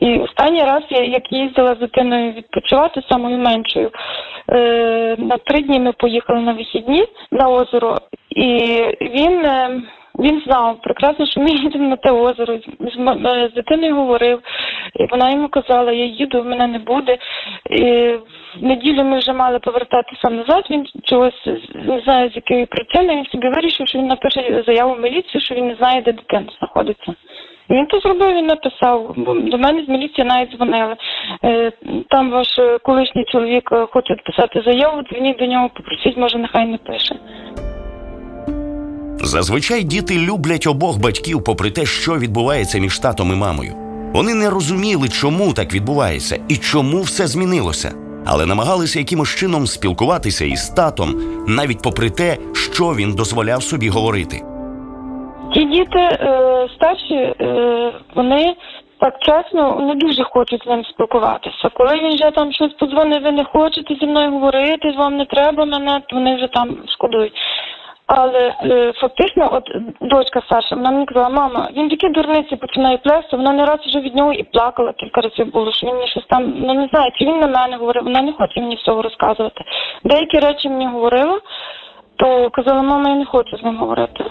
І 0.00 0.18
останній 0.18 0.62
раз 0.62 0.82
я 0.90 1.04
як 1.04 1.32
їздила 1.32 1.74
з 1.74 1.78
дитиною 1.78 2.32
відпочивати 2.32 3.02
самою 3.08 3.38
меншою. 3.38 3.90
Е, 4.52 5.16
на 5.18 5.36
три 5.36 5.62
дні 5.62 5.80
ми 5.80 5.92
поїхали 5.92 6.40
на 6.40 6.52
вихідні 6.52 7.04
на 7.32 7.48
озеро, 7.48 7.96
і 8.30 8.46
він. 9.00 9.44
Е, 9.44 9.82
він 10.20 10.42
знав 10.46 10.78
прекрасно, 10.82 11.26
що 11.26 11.40
ми 11.40 11.50
їдемо 11.50 11.88
на 11.88 11.96
те 11.96 12.10
озеро. 12.10 12.58
З, 12.58 12.98
е, 13.26 13.48
з 13.52 13.54
дитиною 13.54 13.94
говорив, 13.94 14.40
і 14.94 15.06
вона 15.10 15.30
йому 15.30 15.48
казала, 15.48 15.92
я 15.92 16.04
їду, 16.04 16.44
мене 16.44 16.66
не 16.66 16.78
буде. 16.78 17.18
І 17.70 17.82
в 18.60 18.62
неділю 18.62 19.04
ми 19.04 19.18
вже 19.18 19.32
мали 19.32 19.58
повертатися 19.58 20.30
назад. 20.30 20.66
Він 20.70 20.86
чогось 21.04 21.46
не 21.74 22.00
знаю, 22.04 22.30
з 22.30 22.36
якої 22.36 22.66
причини. 22.66 23.16
Він 23.16 23.24
собі 23.24 23.48
вирішив, 23.48 23.88
що 23.88 23.98
він 23.98 24.06
напише 24.06 24.62
заяву 24.66 24.94
в 24.94 25.00
міліцію, 25.00 25.40
що 25.40 25.54
він 25.54 25.66
не 25.66 25.74
знає, 25.74 26.02
де 26.02 26.12
дитина 26.12 26.46
знаходиться. 26.58 27.14
Він 27.70 27.86
то 27.86 28.00
зробив, 28.00 28.34
він 28.34 28.46
написав. 28.46 29.14
Бо 29.16 29.34
До 29.34 29.58
мене 29.58 29.84
з 29.84 29.88
міліції 29.88 30.26
навіть 30.26 30.56
дзвонили. 30.56 30.96
Е, 31.44 31.72
Там 32.08 32.30
ваш 32.30 32.48
колишній 32.82 33.24
чоловік 33.24 33.72
е, 33.72 33.86
хоче 33.90 34.14
писати 34.14 34.62
заяву, 34.66 35.02
дзвоніть 35.02 35.38
до 35.38 35.46
нього, 35.46 35.70
попросіть, 35.74 36.16
може, 36.16 36.38
нехай 36.38 36.66
не 36.66 36.78
пише. 36.78 37.14
Зазвичай 39.22 39.82
діти 39.82 40.18
люблять 40.18 40.66
обох 40.66 41.00
батьків, 41.00 41.44
попри 41.44 41.70
те, 41.70 41.84
що 41.86 42.18
відбувається 42.18 42.78
між 42.78 42.98
татом 42.98 43.32
і 43.32 43.36
мамою. 43.36 43.72
Вони 44.14 44.34
не 44.34 44.50
розуміли, 44.50 45.08
чому 45.08 45.52
так 45.52 45.74
відбувається 45.74 46.36
і 46.48 46.56
чому 46.56 47.00
все 47.00 47.26
змінилося, 47.26 47.92
але 48.26 48.46
намагалися 48.46 48.98
якимось 48.98 49.36
чином 49.36 49.66
спілкуватися 49.66 50.44
із 50.44 50.68
татом, 50.68 51.08
навіть 51.48 51.82
попри 51.82 52.10
те, 52.10 52.36
що 52.54 52.84
він 52.84 53.14
дозволяв 53.14 53.62
собі 53.62 53.88
говорити. 53.88 54.36
Ті 55.54 55.64
діти 55.64 55.98
е, 55.98 56.68
старші, 56.76 57.14
е, 57.14 57.92
вони 58.14 58.54
так 59.00 59.14
чесно, 59.20 59.80
не 59.80 59.94
дуже 59.94 60.24
хочуть 60.24 60.62
з 60.64 60.66
ним 60.66 60.84
спілкуватися. 60.84 61.68
Коли 61.74 61.94
він 61.94 62.14
вже 62.14 62.30
там 62.30 62.52
щось 62.52 62.72
подзвонив, 62.72 63.22
ви 63.22 63.32
не 63.32 63.44
хочете 63.44 63.94
зі 63.94 64.06
мною 64.06 64.30
говорити, 64.30 64.94
вам 64.98 65.16
не 65.16 65.24
треба 65.24 65.64
мене, 65.64 66.00
то 66.08 66.16
вони 66.16 66.36
вже 66.36 66.46
там 66.46 66.76
шкодують. 66.88 67.32
Але 68.12 68.54
е, 68.64 68.92
фактично, 69.00 69.48
от 69.52 69.64
дочка 70.00 70.42
Саша, 70.48 70.76
вона 70.76 70.90
мені 70.90 71.06
казала, 71.06 71.28
мама, 71.28 71.68
він 71.76 71.88
такі 71.88 72.08
дурниці 72.08 72.56
починає 72.56 72.98
плести, 72.98 73.36
вона 73.36 73.52
не 73.52 73.64
раз 73.64 73.78
вже 73.86 74.00
від 74.00 74.16
нього 74.16 74.32
і 74.32 74.42
плакала 74.42 74.92
кілька 74.92 75.20
разів 75.20 75.52
було, 75.52 75.72
що 75.72 75.86
він 75.86 75.94
мені 75.94 76.08
щось 76.08 76.26
там, 76.30 76.54
ну 76.56 76.74
не 76.74 76.88
знаю, 76.92 77.10
чи 77.18 77.24
він 77.24 77.38
на 77.38 77.46
мене 77.46 77.76
говорив, 77.76 78.04
вона 78.04 78.22
не 78.22 78.32
хоче 78.32 78.60
мені 78.60 78.76
всього 78.76 79.02
розказувати. 79.02 79.64
Деякі 80.04 80.38
речі 80.38 80.68
мені 80.68 80.86
говорила, 80.86 81.40
то 82.16 82.50
казала, 82.50 82.82
мама, 82.82 83.08
я 83.08 83.14
не 83.14 83.24
хочу 83.24 83.56
з 83.56 83.62
ним 83.62 83.76
говорити. 83.76 84.24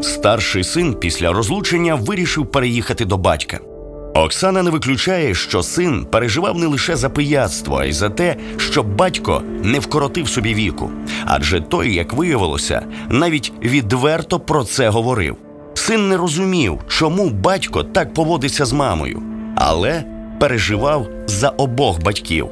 Старший 0.00 0.64
син 0.64 1.00
після 1.00 1.32
розлучення 1.32 1.94
вирішив 1.94 2.52
переїхати 2.52 3.04
до 3.04 3.16
батька. 3.16 3.75
Оксана 4.22 4.62
не 4.62 4.70
виключає, 4.70 5.34
що 5.34 5.62
син 5.62 6.06
переживав 6.12 6.58
не 6.58 6.66
лише 6.66 6.96
за 6.96 7.10
пияцтво, 7.10 7.76
а 7.76 7.84
й 7.84 7.92
за 7.92 8.10
те, 8.10 8.36
щоб 8.58 8.96
батько 8.96 9.42
не 9.62 9.78
вкоротив 9.78 10.28
собі 10.28 10.54
віку. 10.54 10.90
Адже 11.26 11.60
той, 11.60 11.94
як 11.94 12.12
виявилося, 12.12 12.86
навіть 13.10 13.52
відверто 13.62 14.40
про 14.40 14.64
це 14.64 14.88
говорив. 14.88 15.36
Син 15.74 16.08
не 16.08 16.16
розумів, 16.16 16.78
чому 16.88 17.30
батько 17.30 17.82
так 17.82 18.14
поводиться 18.14 18.64
з 18.64 18.72
мамою, 18.72 19.22
але 19.56 20.04
переживав 20.40 21.06
за 21.26 21.48
обох 21.48 22.02
батьків. 22.02 22.48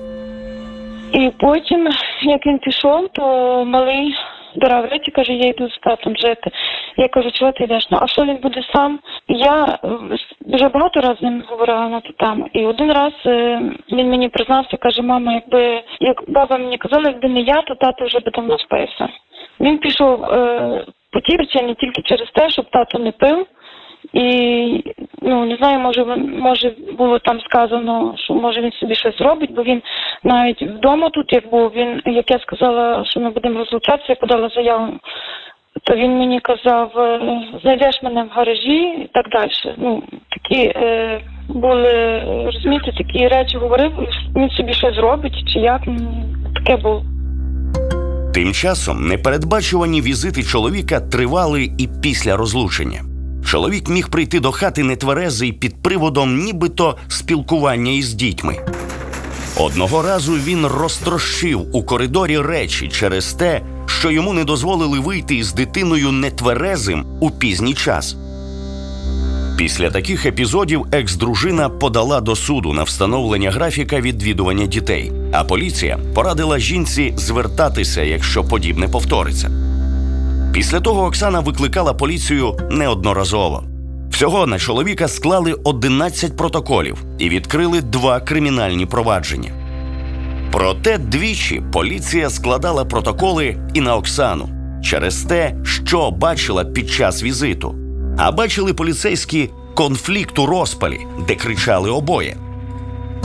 І 1.13 1.31
потім, 1.41 1.89
як 2.23 2.47
він 2.47 2.59
пішов, 2.59 3.09
то 3.13 3.23
малий 3.65 4.15
збирав 4.55 4.85
речі, 4.85 5.11
каже, 5.11 5.33
я 5.33 5.49
йду 5.49 5.69
з 5.69 5.79
татом 5.79 6.17
жити. 6.17 6.51
Я 6.97 7.09
кажу, 7.09 7.31
чого 7.31 7.53
ти 7.53 7.65
йдеш? 7.65 7.89
Ну, 7.91 7.99
а 8.01 8.07
що 8.07 8.23
він 8.23 8.37
буде 8.37 8.63
сам? 8.75 8.99
Я 9.29 9.79
е, 9.85 9.89
вже 10.47 10.69
багато 10.69 11.01
разів 11.01 11.19
з 11.19 11.23
ним 11.23 11.45
говорила 11.47 11.89
на 11.89 12.01
ту 12.01 12.13
тему. 12.13 12.49
І 12.53 12.67
один 12.67 12.93
раз 12.93 13.13
е, 13.27 13.63
він 13.93 14.11
мені 14.11 14.29
признався, 14.29 14.77
каже, 14.77 15.03
мама, 15.03 15.33
якби 15.33 15.83
як 16.01 16.31
баба 16.31 16.59
мені 16.59 16.79
казала, 16.79 17.09
якби 17.09 17.29
не 17.29 17.41
я, 17.41 17.63
то 17.63 17.75
тато 17.75 18.05
вже 18.05 18.21
би 18.21 18.31
давно 18.31 18.59
спився. 18.59 19.09
Він 19.61 19.79
пішов 19.79 20.25
е, 20.25 20.85
по 21.13 21.21
тій 21.21 21.37
причині 21.37 21.75
тільки 21.75 22.03
через 22.03 22.31
те, 22.31 22.51
щоб 22.51 22.71
тато 22.71 22.99
не 22.99 23.13
пив. 23.13 23.47
І 24.13 24.85
ну 25.23 25.45
не 25.45 25.57
знаю, 25.57 25.79
може 25.81 26.05
може 26.41 26.75
було 26.99 27.19
там 27.19 27.41
сказано, 27.41 28.15
що 28.17 28.35
може 28.35 28.61
він 28.61 28.73
собі 28.73 28.95
щось 28.95 29.21
робить, 29.21 29.55
бо 29.55 29.63
він 29.63 29.83
навіть 30.25 30.63
вдома 30.63 31.09
тут, 31.09 31.33
як 31.33 31.51
був, 31.51 31.73
він 31.77 32.03
як 32.07 32.31
я 32.31 32.39
сказала, 32.39 33.05
що 33.05 33.21
ми 33.21 33.31
будемо 33.31 33.59
розлучатися, 33.59 34.07
я 34.09 34.15
подала 34.15 34.49
заяву, 34.49 34.93
то 35.83 35.95
він 35.97 36.19
мені 36.19 36.41
казав, 36.41 36.99
е, 36.99 37.21
знайдеш 37.63 38.03
мене 38.03 38.23
в 38.23 38.29
гаражі 38.29 38.83
і 38.83 39.11
так 39.15 39.25
далі. 39.33 39.75
Ну 39.77 40.03
такі 40.31 40.63
е, 40.77 41.21
були 41.49 42.23
розумієте, 42.45 42.93
такі 42.93 43.29
речі 43.29 43.57
говорив, 43.57 43.93
він 44.37 44.51
собі 44.51 44.73
щось 44.73 44.95
зробить, 44.95 45.53
чи 45.53 45.59
як 45.59 45.81
ну, 45.87 46.25
таке 46.55 46.77
було. 46.77 47.03
Тим 48.35 48.53
часом 48.53 49.09
непередбачувані 49.09 50.01
візити 50.01 50.43
чоловіка 50.43 51.01
тривали 51.01 51.63
і 51.79 51.89
після 52.03 52.37
розлучення. 52.37 53.14
Чоловік 53.55 53.89
міг 53.89 54.09
прийти 54.09 54.41
до 54.41 54.53
хати 54.53 54.83
нетверезий 54.83 55.53
під 55.53 55.83
приводом 55.83 56.39
нібито 56.45 56.97
спілкування 57.09 57.93
із 57.93 58.15
дітьми. 58.15 58.57
Одного 59.57 60.03
разу 60.03 60.33
він 60.33 60.67
розтрощив 60.67 61.77
у 61.77 61.83
коридорі 61.83 62.39
речі 62.39 62.89
через 62.89 63.33
те, 63.33 63.63
що 63.87 64.11
йому 64.11 64.33
не 64.33 64.45
дозволили 64.45 64.99
вийти 64.99 65.35
із 65.35 65.53
дитиною 65.53 66.13
нетверезим 66.13 67.07
у 67.21 67.31
пізній 67.31 67.75
час. 67.75 68.17
Після 69.57 69.91
таких 69.91 70.27
епізодів 70.27 70.87
екс-дружина 70.93 71.69
подала 71.69 72.21
до 72.21 72.37
суду 72.37 72.73
на 72.73 72.83
встановлення 72.83 73.51
графіка 73.51 74.01
відвідування 74.01 74.67
дітей, 74.67 75.13
а 75.33 75.45
поліція 75.45 75.99
порадила 76.15 76.59
жінці 76.59 77.15
звертатися, 77.17 78.03
якщо 78.03 78.45
подібне 78.45 78.89
повториться. 78.89 79.51
Після 80.55 80.81
того 80.81 81.05
Оксана 81.05 81.41
викликала 81.41 81.95
поліцію 81.95 82.57
неодноразово. 82.71 83.65
Всього 84.11 84.47
на 84.47 84.59
чоловіка 84.59 85.09
склали 85.09 85.53
11 85.53 86.37
протоколів 86.37 87.05
і 87.19 87.29
відкрили 87.29 87.81
два 87.81 88.21
кримінальні 88.21 88.87
провадження. 88.87 89.53
Проте 90.53 90.99
двічі 90.99 91.63
поліція 91.73 92.31
складала 92.31 92.85
протоколи 92.85 93.57
і 93.75 93.81
на 93.81 93.97
Оксану 93.97 94.49
через 94.85 95.23
те, 95.23 95.57
що 95.65 96.11
бачила 96.11 96.65
під 96.65 96.91
час 96.91 97.23
візиту. 97.23 97.75
А 98.19 98.33
бачили 98.33 98.75
поліцейські 98.75 99.51
конфлікт 99.75 100.39
у 100.39 100.47
розпалі, 100.47 101.01
де 101.29 101.35
кричали 101.35 101.91
обоє. 101.91 102.37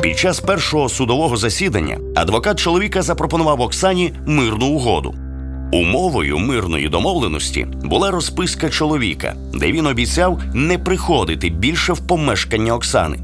Під 0.01 0.19
час 0.19 0.39
першого 0.39 0.89
судового 0.89 1.37
засідання 1.37 1.99
адвокат 2.15 2.59
чоловіка 2.59 3.01
запропонував 3.01 3.61
Оксані 3.61 4.13
мирну 4.25 4.65
угоду. 4.65 5.28
Умовою 5.71 6.39
мирної 6.39 6.89
домовленості 6.89 7.67
була 7.83 8.11
розписка 8.11 8.69
чоловіка, 8.69 9.35
де 9.53 9.71
він 9.71 9.87
обіцяв 9.87 10.41
не 10.53 10.77
приходити 10.77 11.49
більше 11.49 11.93
в 11.93 11.99
помешкання 11.99 12.75
Оксани. 12.75 13.17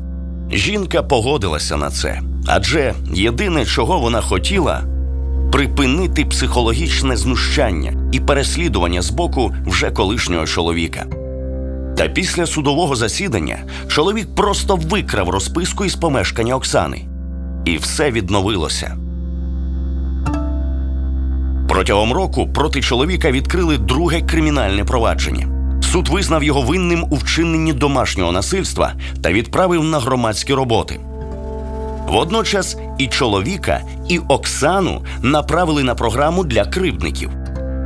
Жінка 0.51 1.03
погодилася 1.03 1.77
на 1.77 1.89
це, 1.89 2.21
адже 2.47 2.93
єдине, 3.13 3.65
чого 3.65 3.99
вона 3.99 4.21
хотіла, 4.21 4.81
припинити 5.51 6.25
психологічне 6.25 7.17
знущання 7.17 8.09
і 8.11 8.19
переслідування 8.19 9.01
з 9.01 9.09
боку 9.09 9.55
вже 9.65 9.91
колишнього 9.91 10.47
чоловіка. 10.47 11.05
Та 11.97 12.07
після 12.07 12.45
судового 12.45 12.95
засідання 12.95 13.57
чоловік 13.87 14.35
просто 14.35 14.75
викрав 14.75 15.29
розписку 15.29 15.85
із 15.85 15.95
помешкання 15.95 16.55
Оксани, 16.55 17.01
і 17.65 17.77
все 17.77 18.11
відновилося. 18.11 19.04
Протягом 21.75 22.13
року 22.13 22.47
проти 22.47 22.81
чоловіка 22.81 23.31
відкрили 23.31 23.77
друге 23.77 24.21
кримінальне 24.21 24.83
провадження. 24.83 25.47
Суд 25.81 26.07
визнав 26.07 26.43
його 26.43 26.61
винним 26.61 27.05
у 27.11 27.15
вчиненні 27.15 27.73
домашнього 27.73 28.31
насильства 28.31 28.93
та 29.23 29.31
відправив 29.31 29.83
на 29.83 29.99
громадські 29.99 30.53
роботи. 30.53 30.99
Водночас 32.07 32.77
і 32.97 33.07
чоловіка, 33.07 33.81
і 34.09 34.19
Оксану 34.19 35.01
направили 35.23 35.83
на 35.83 35.95
програму 35.95 36.43
для 36.43 36.65
кривдників. 36.65 37.29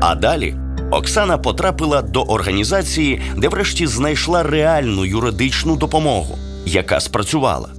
А 0.02 0.16
далі 0.16 0.56
Оксана 0.92 1.38
потрапила 1.38 2.02
до 2.02 2.22
організації, 2.22 3.22
де 3.38 3.48
врешті 3.48 3.88
знайшла 3.88 4.44
реальну 4.44 5.06
юридичну 5.06 5.76
допомогу, 5.76 6.38
яка 6.66 7.00
спрацювала. 7.00 7.70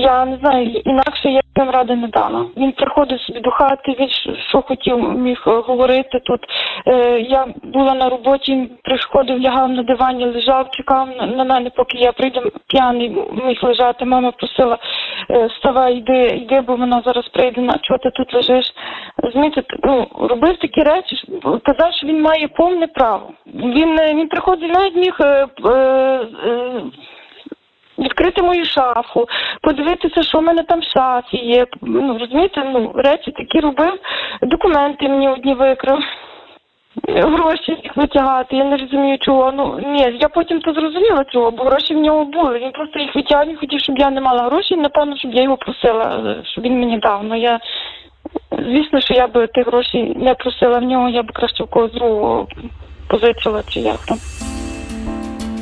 Я 0.00 0.26
не 0.26 0.38
знаю, 0.38 0.82
інакше 0.84 1.28
я 1.28 1.40
їм 1.60 1.70
ради 1.70 1.96
не 1.96 2.08
дала. 2.08 2.46
Він 2.56 2.72
приходив 2.72 3.20
собі 3.20 3.40
до 3.40 3.50
хати, 3.50 3.96
він 4.00 4.08
що- 4.08 4.62
хотів, 4.62 5.18
міг 5.18 5.42
е, 5.46 5.50
говорити 5.50 6.20
тут. 6.24 6.40
Е, 6.86 7.20
я 7.20 7.46
була 7.62 7.94
на 7.94 8.08
роботі, 8.08 8.52
він 8.52 8.70
приходив, 8.84 9.40
лягав 9.40 9.68
на 9.68 9.82
дивані, 9.82 10.24
лежав, 10.24 10.70
чекав 10.70 11.08
на, 11.36 11.44
мене, 11.44 11.70
поки 11.70 11.98
я 11.98 12.12
прийду 12.12 12.50
п'яний, 12.66 13.16
міг 13.46 13.58
лежати. 13.62 14.04
Мама 14.04 14.30
просила, 14.30 14.78
е, 15.30 15.46
вставай, 15.46 15.96
йди, 15.96 16.26
йди, 16.26 16.60
бо 16.60 16.76
вона 16.76 17.02
зараз 17.04 17.28
прийде, 17.28 17.60
на 17.60 17.78
чого 17.82 17.98
ти 17.98 18.10
тут 18.10 18.34
лежиш. 18.34 18.66
Розумієте, 19.16 19.62
ну, 19.84 20.06
робив 20.18 20.56
такі 20.56 20.82
речі, 20.82 21.16
казав, 21.42 21.92
що 21.92 22.06
він 22.06 22.22
має 22.22 22.48
повне 22.48 22.86
право. 22.86 23.30
Він, 23.54 23.98
е, 23.98 24.14
він 24.14 24.28
приходив, 24.28 24.70
навіть 24.70 24.96
міг. 24.96 25.16
Е, 25.20 25.46
е, 25.66 26.82
відкрити 27.98 28.42
мою 28.42 28.64
шафу, 28.64 29.28
подивитися, 29.62 30.22
що 30.22 30.38
в 30.38 30.42
мене 30.42 30.62
там 30.62 30.80
в 30.80 30.84
шафі 30.84 31.36
є. 31.36 31.66
Ну, 31.82 32.18
розумієте, 32.18 32.70
ну, 32.72 32.92
речі 32.94 33.30
такі 33.30 33.60
робив, 33.60 33.92
документи 34.42 35.08
мені 35.08 35.28
одні 35.28 35.54
викрив. 35.54 35.98
Гроші 37.08 37.90
витягати, 37.96 38.56
я 38.56 38.64
не 38.64 38.76
розумію 38.76 39.18
чого. 39.18 39.52
Ну 39.52 39.80
ні, 39.86 40.18
я 40.20 40.28
потім 40.28 40.60
то 40.60 40.72
зрозуміла 40.72 41.24
чого, 41.24 41.50
бо 41.50 41.64
гроші 41.64 41.94
в 41.94 41.98
нього 41.98 42.24
були. 42.24 42.58
Він 42.58 42.72
просто 42.72 42.98
їх 42.98 43.14
витягнув, 43.14 43.48
він 43.48 43.60
хотів, 43.60 43.80
щоб 43.80 43.98
я 43.98 44.10
не 44.10 44.20
мала 44.20 44.42
грошей, 44.42 44.76
напевно, 44.76 45.16
щоб 45.16 45.34
я 45.34 45.42
його 45.42 45.56
просила, 45.56 46.36
щоб 46.44 46.64
він 46.64 46.80
мені 46.80 46.98
дав. 46.98 47.24
Ну 47.24 47.34
я 47.34 47.60
звісно, 48.50 49.00
що 49.00 49.14
я 49.14 49.26
би 49.26 49.46
тих 49.46 49.66
грошей 49.66 50.14
не 50.16 50.34
просила 50.34 50.78
в 50.78 50.82
нього, 50.82 51.08
я 51.08 51.22
б 51.22 51.32
краще 51.32 51.64
в 51.64 51.70
когось 51.70 51.92
другого 51.92 52.46
позичила 53.08 53.62
чи 53.68 53.80
як 53.80 53.98
там. 54.06 54.16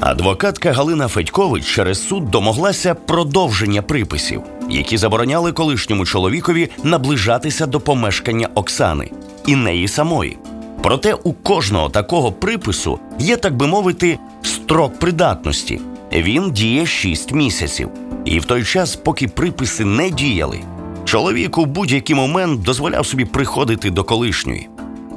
Адвокатка 0.01 0.73
Галина 0.73 1.09
Федькович 1.09 1.67
через 1.67 2.09
суд 2.09 2.31
домоглася 2.31 2.95
продовження 2.95 3.83
приписів, 3.83 4.43
які 4.71 4.97
забороняли 4.97 5.53
колишньому 5.53 6.07
чоловікові 6.07 6.71
наближатися 6.83 7.67
до 7.67 7.81
помешкання 7.81 8.49
Оксани 8.55 9.11
і 9.47 9.57
неї 9.57 9.89
самої. 9.89 10.39
Проте 10.83 11.15
у 11.15 11.33
кожного 11.33 11.89
такого 11.89 12.33
припису 12.33 12.99
є, 13.19 13.37
так 13.37 13.57
би 13.57 13.67
мовити, 13.67 14.19
строк 14.43 14.99
придатності. 14.99 15.81
Він 16.13 16.53
діє 16.53 16.87
6 16.87 17.33
місяців. 17.33 17.89
І 18.25 18.39
в 18.39 18.45
той 18.45 18.65
час, 18.65 18.97
поки 18.97 19.29
приписи 19.29 19.85
не 19.85 20.11
діяли, 20.11 20.61
чоловік 21.05 21.59
у 21.59 21.65
будь-який 21.65 22.17
момент 22.17 22.63
дозволяв 22.63 23.07
собі 23.07 23.25
приходити 23.25 23.91
до 23.91 24.05
колишньої. 24.05 24.69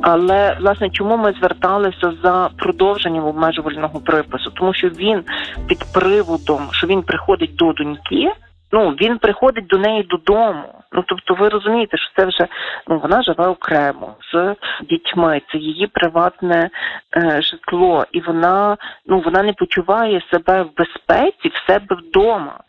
Але 0.10 0.58
власне 0.60 0.89
чому 0.89 1.17
ми 1.17 1.34
зверталися 1.34 2.13
за 2.24 2.50
продовженням 2.58 3.26
обмежувального 3.26 4.00
припису? 4.00 4.52
Тому 4.52 4.74
що 4.74 4.88
він 4.88 5.24
під 5.67 5.93
приводом, 5.93 6.67
що 6.72 6.88
він 6.88 7.02
приходить 7.02 7.56
до 7.56 7.74
доньки. 7.74 8.32
Ну 8.72 8.89
він 8.89 9.17
приходить 9.17 9.67
до 9.67 9.78
неї 9.78 10.04
додому. 10.04 10.63
Ну 10.91 11.04
тобто, 11.08 11.34
ви 11.34 11.50
розумієте, 11.50 11.98
що 11.98 12.10
це 12.15 12.26
вже 12.26 12.48
ну 12.88 13.00
вона 13.00 13.22
живе 13.22 13.48
окремо 13.48 14.15
з 14.34 14.56
дітьми. 14.89 15.41
Це 15.52 15.58
її 15.58 15.88
приватне 15.88 16.70
е, 17.17 17.41
житло, 17.41 18.06
і 18.12 18.22
вона 18.22 18.78
ну 19.06 19.20
вона 19.20 19.43
не 19.43 19.54
почуває 19.54 20.22
себе 20.32 20.63
в 20.63 20.70
безпеці 20.78 21.52
в 21.54 21.72
себе 21.72 21.96
вдома. 21.96 22.60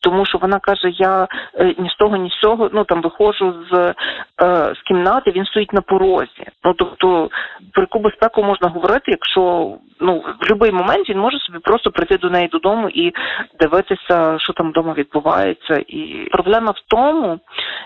Тому 0.00 0.26
що 0.26 0.38
вона 0.38 0.58
каже: 0.58 0.90
я 0.90 1.28
е, 1.54 1.74
ні 1.78 1.90
з 1.90 1.94
того, 1.94 2.16
ні 2.16 2.30
з 2.30 2.40
цього 2.40 2.70
ну 2.72 2.84
там 2.84 3.02
виходжу 3.02 3.54
з 3.70 3.94
е, 4.42 4.74
з 4.74 4.82
кімнати, 4.82 5.30
він 5.30 5.44
стоїть 5.44 5.72
на 5.72 5.80
порозі. 5.80 6.46
Ну 6.64 6.74
тобто, 6.74 7.30
про 7.72 7.82
яку 7.82 7.98
безпеку 7.98 8.42
можна 8.42 8.68
говорити, 8.68 9.04
якщо 9.10 9.74
ну 10.00 10.18
в 10.18 10.48
будь-який 10.48 10.72
момент 10.72 11.08
він 11.08 11.18
може 11.18 11.38
собі 11.38 11.58
просто 11.58 11.90
прийти 11.90 12.16
до 12.16 12.30
неї 12.30 12.48
додому 12.48 12.88
і 12.88 13.12
дивитися, 13.60 14.38
що 14.38 14.52
там 14.52 14.70
вдома 14.70 14.92
відбувається. 14.92 15.82
І 15.86 16.28
проблема 16.32 16.70
в 16.70 16.80
тому, 16.88 17.40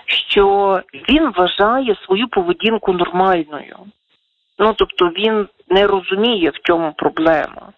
що 0.05 0.79
він 1.09 1.31
вважає 1.35 1.95
свою 2.05 2.27
поведінку 2.27 2.93
нормальною. 2.93 3.77
Ну 4.59 4.73
тобто 4.77 5.05
він 5.05 5.47
не 5.69 5.87
розуміє, 5.87 6.49
в 6.49 6.59
чому 6.63 6.93
проблема. 6.97 7.73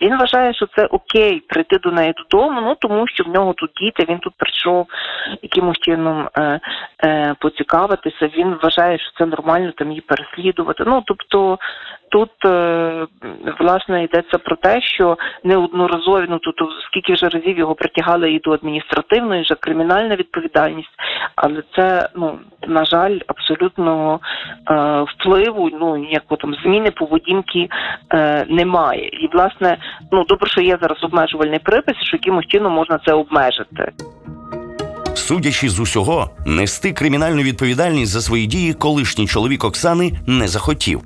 Він 0.00 0.18
вважає, 0.18 0.54
що 0.54 0.66
це 0.76 0.86
окей 0.86 1.40
прийти 1.40 1.78
до 1.78 1.90
неї 1.90 2.12
додому, 2.16 2.60
ну 2.60 2.74
тому 2.80 3.08
що 3.08 3.24
в 3.24 3.28
нього 3.28 3.52
тут 3.52 3.70
діти, 3.80 4.06
він 4.08 4.18
тут 4.18 4.34
прийшов 4.36 4.86
якимось 5.42 5.78
чином 5.78 6.28
е, 6.38 6.60
е, 7.04 7.34
поцікавитися. 7.40 8.26
Він 8.26 8.54
вважає, 8.62 8.98
що 8.98 9.10
це 9.18 9.26
нормально 9.26 9.72
там 9.76 9.88
її 9.88 10.00
переслідувати. 10.00 10.84
Ну 10.86 11.02
тобто 11.06 11.58
тут 12.10 12.30
е, 12.44 13.06
власне 13.60 14.04
йдеться 14.04 14.38
про 14.38 14.56
те, 14.56 14.80
що 14.82 15.18
неодноразові, 15.44 16.26
ну 16.28 16.38
тут 16.38 16.54
скільки 16.86 17.12
вже 17.12 17.28
разів 17.28 17.58
його 17.58 17.74
притягали 17.74 18.32
і 18.32 18.38
до 18.38 18.52
адміністративної, 18.52 19.42
вже 19.42 19.54
кримінальна 19.54 20.16
відповідальність, 20.16 20.94
але 21.36 21.62
це 21.76 22.08
ну 22.16 22.38
на 22.66 22.84
жаль 22.84 23.18
абсолютно 23.26 24.20
е, 24.70 25.02
впливу, 25.02 25.70
ну 25.80 25.96
ніякого 25.96 26.36
там 26.36 26.54
зміни 26.54 26.90
поведінки 26.90 27.68
е, 28.12 28.46
немає. 28.48 29.08
І 29.08 29.28
власне, 29.32 29.76
ну 30.12 30.24
добре, 30.24 30.50
що 30.50 30.60
є 30.60 30.78
зараз 30.80 31.04
обмежувальний 31.04 31.58
припис, 31.58 31.96
що 32.02 32.16
якимось 32.16 32.46
чином 32.46 32.72
можна 32.72 32.98
це 33.06 33.12
обмежити. 33.12 33.92
Судячи 35.14 35.68
з 35.68 35.80
усього, 35.80 36.30
нести 36.46 36.92
кримінальну 36.92 37.42
відповідальність 37.42 38.12
за 38.12 38.20
свої 38.20 38.46
дії 38.46 38.74
колишній 38.74 39.26
чоловік 39.26 39.64
Оксани 39.64 40.12
не 40.26 40.48
захотів. 40.48 41.02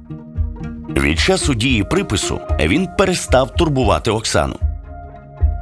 Від 0.97 1.19
часу 1.19 1.55
дії 1.55 1.85
припису 1.85 2.41
він 2.61 2.89
перестав 2.99 3.51
турбувати 3.51 4.11
Оксану. 4.11 4.57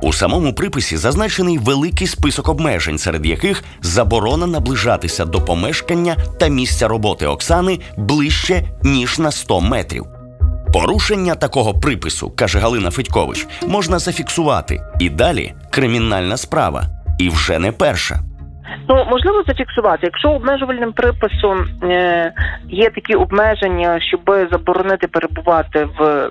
У 0.03 0.13
самому 0.13 0.53
приписі 0.53 0.97
зазначений 0.97 1.59
великий 1.59 2.07
список 2.07 2.49
обмежень, 2.49 2.99
серед 2.99 3.27
яких 3.27 3.65
заборона 3.83 4.47
наближатися 4.47 5.25
до 5.25 5.41
помешкання 5.41 6.17
та 6.41 6.49
місця 6.49 6.89
роботи 6.89 7.27
Оксани 7.27 7.79
ближче 7.97 8.65
ніж 8.83 9.19
на 9.19 9.31
100 9.31 9.61
метрів. 9.61 10.07
Порушення 10.73 11.35
такого 11.35 11.75
припису, 11.75 12.31
каже 12.31 12.59
Галина 12.59 12.91
Федькович, 12.91 13.47
можна 13.67 13.99
зафіксувати. 13.99 14.83
І 15.01 15.11
далі 15.11 15.55
кримінальна 15.71 16.37
справа. 16.37 16.87
І 17.19 17.29
вже 17.29 17.59
не 17.59 17.73
перша. 17.73 18.30
Ну 18.89 19.07
можливо 19.11 19.43
зафіксувати, 19.47 19.99
якщо 20.03 20.31
обмежувальним 20.31 20.93
приписом 20.93 21.67
е, 21.83 22.33
є 22.69 22.91
такі 22.91 23.15
обмеження, 23.15 24.01
щоб 24.01 24.21
заборонити 24.51 25.09
перебувати 25.09 25.89
в 25.99 26.31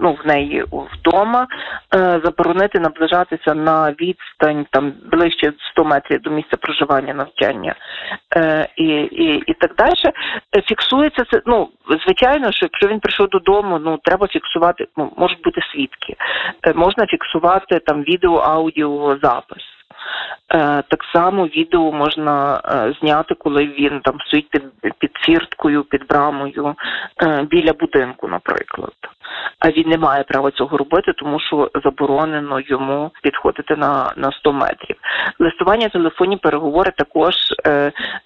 ну 0.00 0.18
в 0.24 0.26
неї 0.26 0.64
вдома, 0.72 1.46
е, 1.94 2.20
заборонити 2.24 2.80
наближатися 2.80 3.54
на 3.54 3.90
відстань 3.90 4.66
там 4.70 4.92
ближче 5.12 5.52
100 5.72 5.84
метрів 5.84 6.20
до 6.20 6.30
місця 6.30 6.56
проживання 6.56 7.14
навчання 7.14 7.74
е, 8.36 8.68
і, 8.76 8.86
і, 8.94 9.42
і 9.46 9.54
так 9.54 9.74
далі. 9.78 9.92
Фіксується 10.64 11.24
це. 11.30 11.42
Ну 11.46 11.68
звичайно, 12.04 12.52
що 12.52 12.66
якщо 12.66 12.88
він 12.88 13.00
прийшов 13.00 13.28
додому, 13.28 13.78
ну 13.78 13.98
треба 14.04 14.26
фіксувати. 14.26 14.86
Ну 14.96 15.12
можуть 15.16 15.42
бути 15.42 15.60
свідки, 15.72 16.16
можна 16.74 17.06
фіксувати 17.06 17.78
там 17.78 18.02
відео, 18.02 18.34
аудіо 18.34 19.18
запис. 19.22 19.75
Е, 20.54 20.82
так 20.88 21.04
само 21.12 21.46
відео 21.46 21.92
можна 21.92 22.60
е, 22.64 22.94
зняти, 23.00 23.34
коли 23.34 23.66
він 23.66 24.00
там 24.00 24.20
стоїть 24.26 24.50
під 24.50 24.62
під 24.98 25.10
фірткою, 25.20 25.84
під 25.84 26.06
брамою 26.06 26.74
е, 27.22 27.42
біля 27.42 27.72
будинку, 27.72 28.28
наприклад. 28.28 28.92
А 29.58 29.70
він 29.70 29.88
не 29.88 29.98
має 29.98 30.22
права 30.22 30.50
цього 30.50 30.76
робити, 30.76 31.12
тому 31.16 31.40
що 31.40 31.70
заборонено 31.84 32.60
йому 32.60 33.10
підходити 33.22 33.76
на 33.76 34.12
на 34.16 34.32
100 34.32 34.52
метрів. 34.52 34.96
Листування 35.38 35.88
телефонні 35.88 36.36
переговори 36.36 36.92
також 36.96 37.34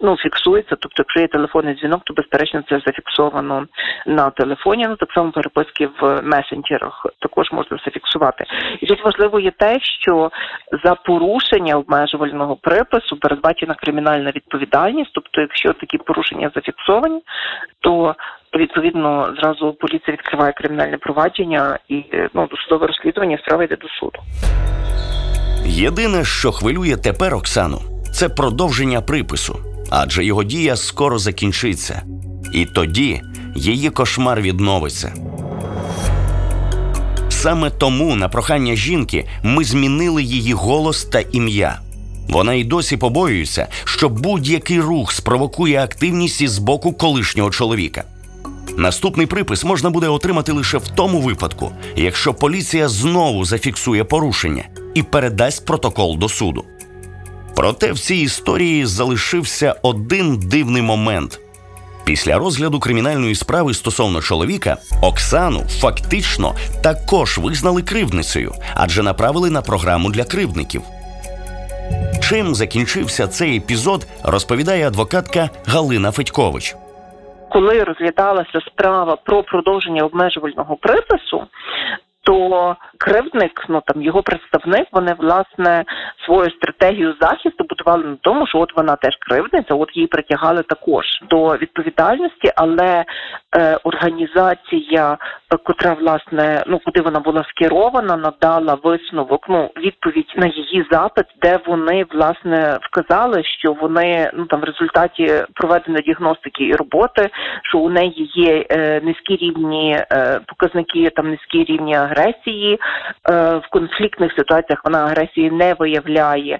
ну 0.00 0.16
фіксується. 0.16 0.76
Тобто, 0.80 0.94
якщо 0.98 1.20
є 1.20 1.26
телефонний 1.26 1.74
дзвінок, 1.74 2.00
то 2.04 2.14
безперечно 2.14 2.62
це 2.68 2.80
зафіксовано 2.86 3.66
на 4.06 4.30
телефоні. 4.30 4.86
Ну 4.88 4.96
так 4.96 5.12
само 5.12 5.30
переписки 5.30 5.88
в 6.00 6.22
месенджерах 6.22 7.06
також 7.18 7.52
можна 7.52 7.78
зафіксувати. 7.84 8.44
І 8.80 8.86
тут 8.86 9.04
важливо 9.04 9.40
є 9.40 9.50
те, 9.50 9.80
що 9.80 10.30
за 10.84 10.94
порушення 10.94 11.69
обмежувального 11.76 12.56
припису 12.56 13.16
передбачена 13.16 13.74
кримінальна 13.74 14.30
відповідальність. 14.30 15.10
Тобто, 15.14 15.40
якщо 15.40 15.72
такі 15.72 15.98
порушення 15.98 16.50
зафіксовані, 16.54 17.20
то 17.80 18.14
відповідно 18.56 19.34
зразу 19.40 19.72
поліція 19.72 20.12
відкриває 20.12 20.52
кримінальне 20.52 20.98
провадження 20.98 21.78
і 21.88 22.04
ну 22.34 22.46
досудове 22.50 22.86
розслідування 22.86 23.38
справа 23.38 23.64
йде 23.64 23.76
до 23.76 23.88
суду. 23.88 24.18
Єдине, 25.64 26.24
що 26.24 26.52
хвилює 26.52 26.96
тепер 26.96 27.34
Оксану, 27.34 27.78
це 28.12 28.28
продовження 28.28 29.00
припису, 29.00 29.58
адже 29.90 30.24
його 30.24 30.44
дія 30.44 30.76
скоро 30.76 31.18
закінчиться, 31.18 32.02
і 32.54 32.66
тоді 32.66 33.20
її 33.54 33.90
кошмар 33.90 34.40
відновиться. 34.40 35.14
Саме 37.42 37.70
тому 37.70 38.16
на 38.16 38.28
прохання 38.28 38.74
жінки 38.76 39.26
ми 39.42 39.64
змінили 39.64 40.22
її 40.22 40.52
голос 40.52 41.04
та 41.04 41.20
ім'я. 41.20 41.80
Вона 42.28 42.54
й 42.54 42.64
досі 42.64 42.96
побоюється, 42.96 43.68
що 43.84 44.08
будь-який 44.08 44.80
рух 44.80 45.12
спровокує 45.12 45.82
активність 45.82 46.40
із 46.40 46.58
боку 46.58 46.92
колишнього 46.92 47.50
чоловіка. 47.50 48.04
Наступний 48.76 49.26
припис 49.26 49.64
можна 49.64 49.90
буде 49.90 50.08
отримати 50.08 50.52
лише 50.52 50.78
в 50.78 50.88
тому 50.88 51.20
випадку, 51.20 51.72
якщо 51.96 52.34
поліція 52.34 52.88
знову 52.88 53.44
зафіксує 53.44 54.04
порушення 54.04 54.64
і 54.94 55.02
передасть 55.02 55.66
протокол 55.66 56.18
до 56.18 56.28
суду. 56.28 56.64
Проте 57.56 57.92
в 57.92 57.98
цій 57.98 58.16
історії 58.16 58.86
залишився 58.86 59.74
один 59.82 60.38
дивний 60.38 60.82
момент. 60.82 61.40
Після 62.10 62.38
розгляду 62.38 62.80
кримінальної 62.80 63.34
справи 63.34 63.74
стосовно 63.74 64.20
чоловіка 64.20 64.76
Оксану 65.02 65.60
фактично 65.60 66.54
також 66.82 67.38
визнали 67.38 67.82
кривдницею, 67.82 68.52
адже 68.74 69.02
направили 69.02 69.50
на 69.50 69.62
програму 69.62 70.10
для 70.10 70.24
кривдників. 70.24 70.82
Чим 72.22 72.54
закінчився 72.54 73.26
цей 73.26 73.56
епізод, 73.56 74.06
розповідає 74.24 74.86
адвокатка 74.86 75.50
Галина 75.66 76.10
Федькович. 76.10 76.76
Коли 77.50 77.84
розглядалася 77.84 78.60
справа 78.66 79.16
про 79.16 79.42
продовження 79.42 80.04
обмежувального 80.04 80.76
припису, 80.76 81.42
то 82.30 82.76
кривдник, 82.98 83.64
ну 83.68 83.82
там 83.86 84.02
його 84.02 84.22
представник, 84.22 84.88
вони 84.92 85.14
власне 85.18 85.84
свою 86.26 86.50
стратегію 86.50 87.14
захисту 87.20 87.64
будували 87.68 88.04
на 88.04 88.16
тому, 88.20 88.46
що 88.46 88.58
от 88.58 88.76
вона 88.76 88.96
теж 88.96 89.16
кривдниця, 89.16 89.74
от 89.74 89.96
її 89.96 90.06
притягали 90.06 90.62
також 90.62 91.04
до 91.30 91.56
відповідальності, 91.56 92.52
але 92.56 93.04
організація, 93.84 95.18
е, 95.52 95.56
котра 95.56 95.94
власне 95.94 96.64
ну 96.66 96.80
куди 96.84 97.00
вона 97.00 97.20
була 97.20 97.44
скерована, 97.44 98.16
надала 98.16 98.78
висновок, 98.82 99.46
ну 99.48 99.70
відповідь 99.76 100.34
на 100.36 100.46
її 100.46 100.86
запит, 100.90 101.24
де 101.42 101.58
вони 101.66 102.04
власне 102.10 102.78
вказали, 102.82 103.44
що 103.44 103.72
вони 103.72 104.30
ну 104.34 104.44
там 104.44 104.60
в 104.60 104.64
результаті 104.64 105.44
проведення 105.54 106.00
діагностики 106.00 106.64
і 106.64 106.74
роботи, 106.74 107.30
що 107.62 107.78
у 107.78 107.90
неї 107.90 108.30
є 108.34 108.66
е, 108.70 109.00
низькі 109.00 109.36
рівні 109.36 109.98
е, 110.12 110.40
показники, 110.46 111.10
там 111.10 111.30
низькі 111.30 111.64
рівні 111.64 111.94
агресії. 111.94 112.78
Е, 113.30 113.56
в 113.56 113.68
конфліктних 113.70 114.32
ситуаціях 114.32 114.80
вона 114.84 115.04
агресії 115.04 115.50
не 115.50 115.74
виявляє. 115.74 116.58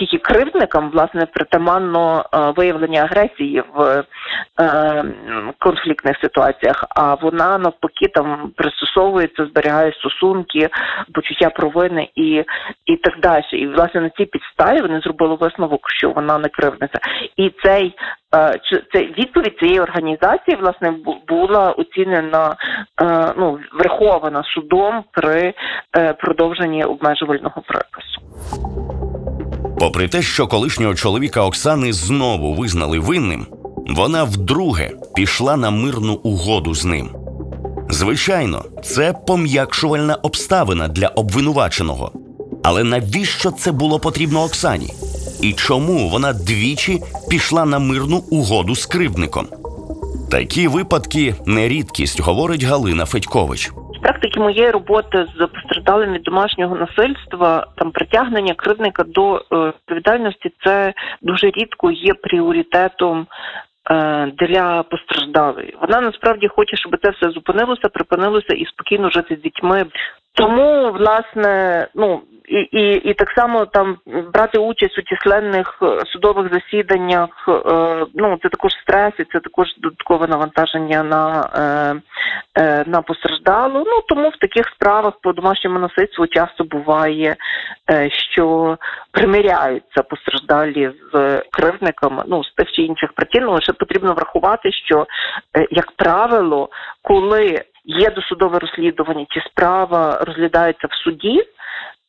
Оскільки 0.00 0.18
кривдникам 0.18 0.90
власне 0.90 1.26
притаманно 1.26 2.24
е, 2.34 2.52
виявлення 2.56 3.02
агресії 3.02 3.62
в 3.74 4.04
е, 4.60 5.04
конфліктних 5.58 6.16
ситуаціях, 6.22 6.84
а 6.96 7.14
вона 7.14 7.58
навпаки 7.58 8.08
там 8.14 8.52
пристосовується, 8.56 9.46
зберігає 9.46 9.92
стосунки, 9.92 10.68
почуття 11.14 11.50
провини 11.50 12.08
і, 12.14 12.44
і 12.86 12.96
так 12.96 13.20
далі. 13.20 13.44
І 13.52 13.66
власне 13.66 14.00
на 14.00 14.10
цій 14.10 14.24
підставі 14.24 14.80
вони 14.80 15.00
зробили 15.00 15.34
висновок, 15.34 15.90
що 15.90 16.10
вона 16.10 16.38
не 16.38 16.48
кривдниця. 16.48 16.98
І 17.36 17.52
цей 17.64 17.94
е, 18.34 18.60
це 18.92 19.00
відповідь 19.00 19.58
цієї 19.58 19.80
організації 19.80 20.56
власне 20.60 20.94
була 21.28 21.70
оцінена 21.70 22.56
ну 23.36 23.58
врахована 23.72 24.42
судом 24.44 25.04
при 25.12 25.54
продовженні 26.18 26.84
обмежувального 26.84 27.62
припису. 27.66 29.07
Попри 29.78 30.08
те, 30.08 30.22
що 30.22 30.46
колишнього 30.46 30.94
чоловіка 30.94 31.42
Оксани 31.42 31.92
знову 31.92 32.54
визнали 32.54 32.98
винним, 32.98 33.46
вона 33.88 34.24
вдруге 34.24 34.90
пішла 35.14 35.56
на 35.56 35.70
мирну 35.70 36.14
угоду 36.14 36.74
з 36.74 36.84
ним. 36.84 37.08
Звичайно, 37.90 38.64
це 38.84 39.14
пом'якшувальна 39.26 40.14
обставина 40.14 40.88
для 40.88 41.08
обвинуваченого. 41.08 42.12
Але 42.62 42.84
навіщо 42.84 43.50
це 43.50 43.72
було 43.72 44.00
потрібно 44.00 44.42
Оксані? 44.42 44.94
І 45.42 45.52
чому 45.52 46.08
вона 46.08 46.32
двічі 46.32 47.02
пішла 47.28 47.64
на 47.64 47.78
мирну 47.78 48.24
угоду 48.30 48.76
з 48.76 48.86
кривдником? 48.86 49.46
Такі 50.30 50.68
випадки 50.68 51.34
не 51.46 51.68
рідкість, 51.68 52.20
говорить 52.20 52.62
Галина 52.62 53.06
Федькович. 53.06 53.72
З 53.98 54.00
практики 54.00 54.40
моєї 54.40 54.70
роботи 54.70 55.26
з 55.36 55.46
постраждалим 55.46 56.12
від 56.12 56.22
домашнього 56.22 56.76
насильства, 56.76 57.66
там 57.76 57.90
притягнення 57.90 58.54
кривдника 58.54 59.04
до 59.04 59.36
е, 59.36 59.40
відповідальності 59.66 60.52
це 60.64 60.92
дуже 61.22 61.46
рідко 61.46 61.90
є 61.90 62.14
пріоритетом 62.14 63.26
е, 63.90 64.32
для 64.38 64.82
постраждалої. 64.82 65.76
Вона 65.80 66.00
насправді 66.00 66.48
хоче, 66.48 66.76
щоб 66.76 66.96
це 67.02 67.10
все 67.10 67.30
зупинилося, 67.30 67.88
припинилося 67.88 68.54
і 68.54 68.66
спокійно 68.66 69.10
жити 69.10 69.36
з 69.36 69.42
дітьми. 69.42 69.84
Тому, 70.34 70.92
власне, 70.92 71.86
ну 71.94 72.20
і, 72.48 72.60
і, 72.60 72.94
і 73.10 73.14
так 73.14 73.30
само 73.30 73.66
там 73.66 73.96
брати 74.34 74.58
участь 74.58 74.98
у 74.98 75.02
численних 75.02 75.78
е, 75.82 76.06
судових 76.06 76.52
засіданнях, 76.52 77.28
е, 77.48 78.06
ну 78.14 78.38
це 78.42 78.48
також 78.48 78.72
стрес, 78.72 79.12
і 79.18 79.24
це 79.24 79.40
також 79.40 79.66
додаткове 79.78 80.26
навантаження 80.26 81.02
на, 81.02 81.50
е, 81.54 82.62
е, 82.62 82.84
на 82.86 83.02
постраждалу. 83.02 83.84
Ну 83.86 84.00
тому 84.08 84.28
в 84.28 84.36
таких 84.36 84.68
справах 84.68 85.14
по 85.22 85.32
домашньому 85.32 85.78
насильству 85.78 86.26
часто 86.26 86.64
буває, 86.64 87.36
е, 87.90 88.10
що 88.10 88.76
примиряються 89.12 90.02
постраждалі 90.02 90.90
з 91.12 91.42
кривдниками, 91.52 92.22
ну 92.26 92.44
з 92.44 92.54
тих 92.54 92.72
чи 92.72 92.82
інших 92.82 93.12
причин. 93.12 93.44
Ну, 93.44 93.52
Лише 93.52 93.72
потрібно 93.72 94.14
врахувати, 94.14 94.72
що 94.72 95.06
е, 95.56 95.66
як 95.70 95.90
правило, 95.90 96.68
коли 97.02 97.64
є 97.84 98.10
досудове 98.10 98.58
розслідування, 98.58 99.26
чи 99.30 99.40
справа 99.40 100.24
розглядається 100.26 100.86
в 100.90 100.94
суді, 100.94 101.44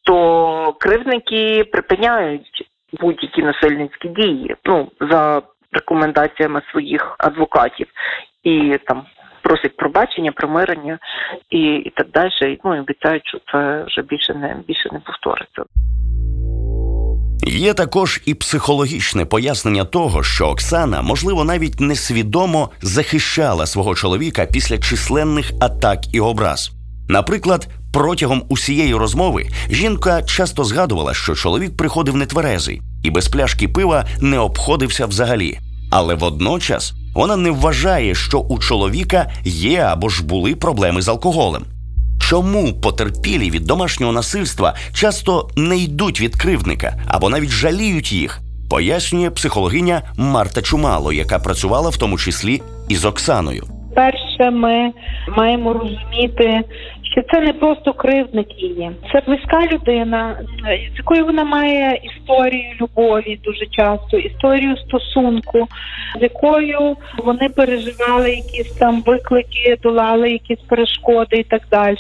то 0.10 0.76
кривдники 0.80 1.64
припиняють 1.72 2.70
будь-які 3.02 3.44
насильницькі 3.44 4.10
дії, 4.10 4.56
ну 4.66 4.92
за 5.12 5.42
рекомендаціями 5.72 6.62
своїх 6.72 7.16
адвокатів, 7.20 7.88
і 8.44 8.80
там 8.88 9.04
просять 9.44 9.78
пробачення, 9.78 10.32
примирення 10.32 11.00
і, 11.50 11.60
і 11.60 11.90
так 11.96 12.08
далі. 12.12 12.60
Ну 12.64 12.76
і 12.76 12.80
обіцяють, 12.80 13.28
що 13.28 13.40
це 13.52 13.84
вже 13.88 14.02
більше 14.02 14.34
не 14.34 14.56
більше 14.68 14.90
не 14.92 15.00
повториться. 15.00 15.64
Є 17.48 17.74
також 17.74 18.22
і 18.26 18.34
психологічне 18.34 19.26
пояснення 19.26 19.86
того, 19.86 20.24
що 20.24 20.48
Оксана, 20.48 21.02
можливо, 21.02 21.44
навіть 21.44 21.80
несвідомо 21.80 22.70
захищала 22.82 23.66
свого 23.66 23.96
чоловіка 23.96 24.46
після 24.54 24.78
численних 24.78 25.52
атак 25.62 26.00
і 26.14 26.20
образ. 26.20 26.72
Наприклад, 27.10 27.68
протягом 27.94 28.44
усієї 28.50 28.96
розмови 28.96 29.48
жінка 29.72 30.24
часто 30.24 30.64
згадувала, 30.64 31.14
що 31.14 31.36
чоловік 31.36 31.78
приходив 31.78 32.16
нетверезий 32.16 32.82
і 33.04 33.10
без 33.12 33.28
пляшки 33.28 33.68
пива 33.68 34.06
не 34.22 34.40
обходився 34.40 35.06
взагалі. 35.06 35.60
Але 35.92 36.16
водночас 36.16 36.94
вона 37.16 37.36
не 37.36 37.52
вважає, 37.52 38.16
що 38.16 38.40
у 38.40 38.60
чоловіка 38.60 39.32
є 39.44 39.80
або 39.80 40.10
ж 40.10 40.26
були 40.26 40.56
проблеми 40.56 41.02
з 41.02 41.08
алкоголем. 41.08 41.66
Чому 42.30 42.74
потерпілі 42.74 43.52
від 43.52 43.64
домашнього 43.64 44.14
насильства 44.14 44.76
часто 44.94 45.50
не 45.56 45.78
йдуть 45.78 46.22
від 46.22 46.36
кривдника 46.36 47.04
або 47.08 47.30
навіть 47.30 47.50
жаліють 47.50 48.12
їх, 48.12 48.40
пояснює 48.70 49.30
психологиня 49.30 50.02
Марта 50.18 50.62
Чумало, 50.62 51.14
яка 51.14 51.40
працювала 51.40 51.90
в 51.90 51.98
тому 51.98 52.18
числі 52.18 52.62
із 52.90 53.06
Оксаною. 53.06 53.68
Перше, 53.96 54.52
ми 54.52 54.92
маємо 55.38 55.74
розуміти, 55.74 56.62
що 57.12 57.22
це 57.32 57.42
не 57.42 57.54
просто 57.54 57.94
кривдник 57.94 58.48
її, 58.62 58.92
це 59.12 59.22
близька 59.28 59.66
людина, 59.72 60.38
з 60.96 60.98
якою 60.98 61.26
вона 61.26 61.44
має 61.44 62.00
історію 62.04 62.74
любові 62.82 63.40
дуже 63.44 63.66
часто, 63.66 64.18
історію 64.18 64.78
стосунку, 64.78 65.68
з 66.20 66.22
якою 66.22 66.96
вони 67.18 67.50
переживали 67.50 68.32
якісь 68.32 68.72
там 68.72 69.02
виклики, 69.02 69.78
долали 69.84 70.32
якісь 70.32 70.60
перешкоди 70.60 71.38
і 71.38 71.44
так 71.44 71.62
далі, 71.72 71.98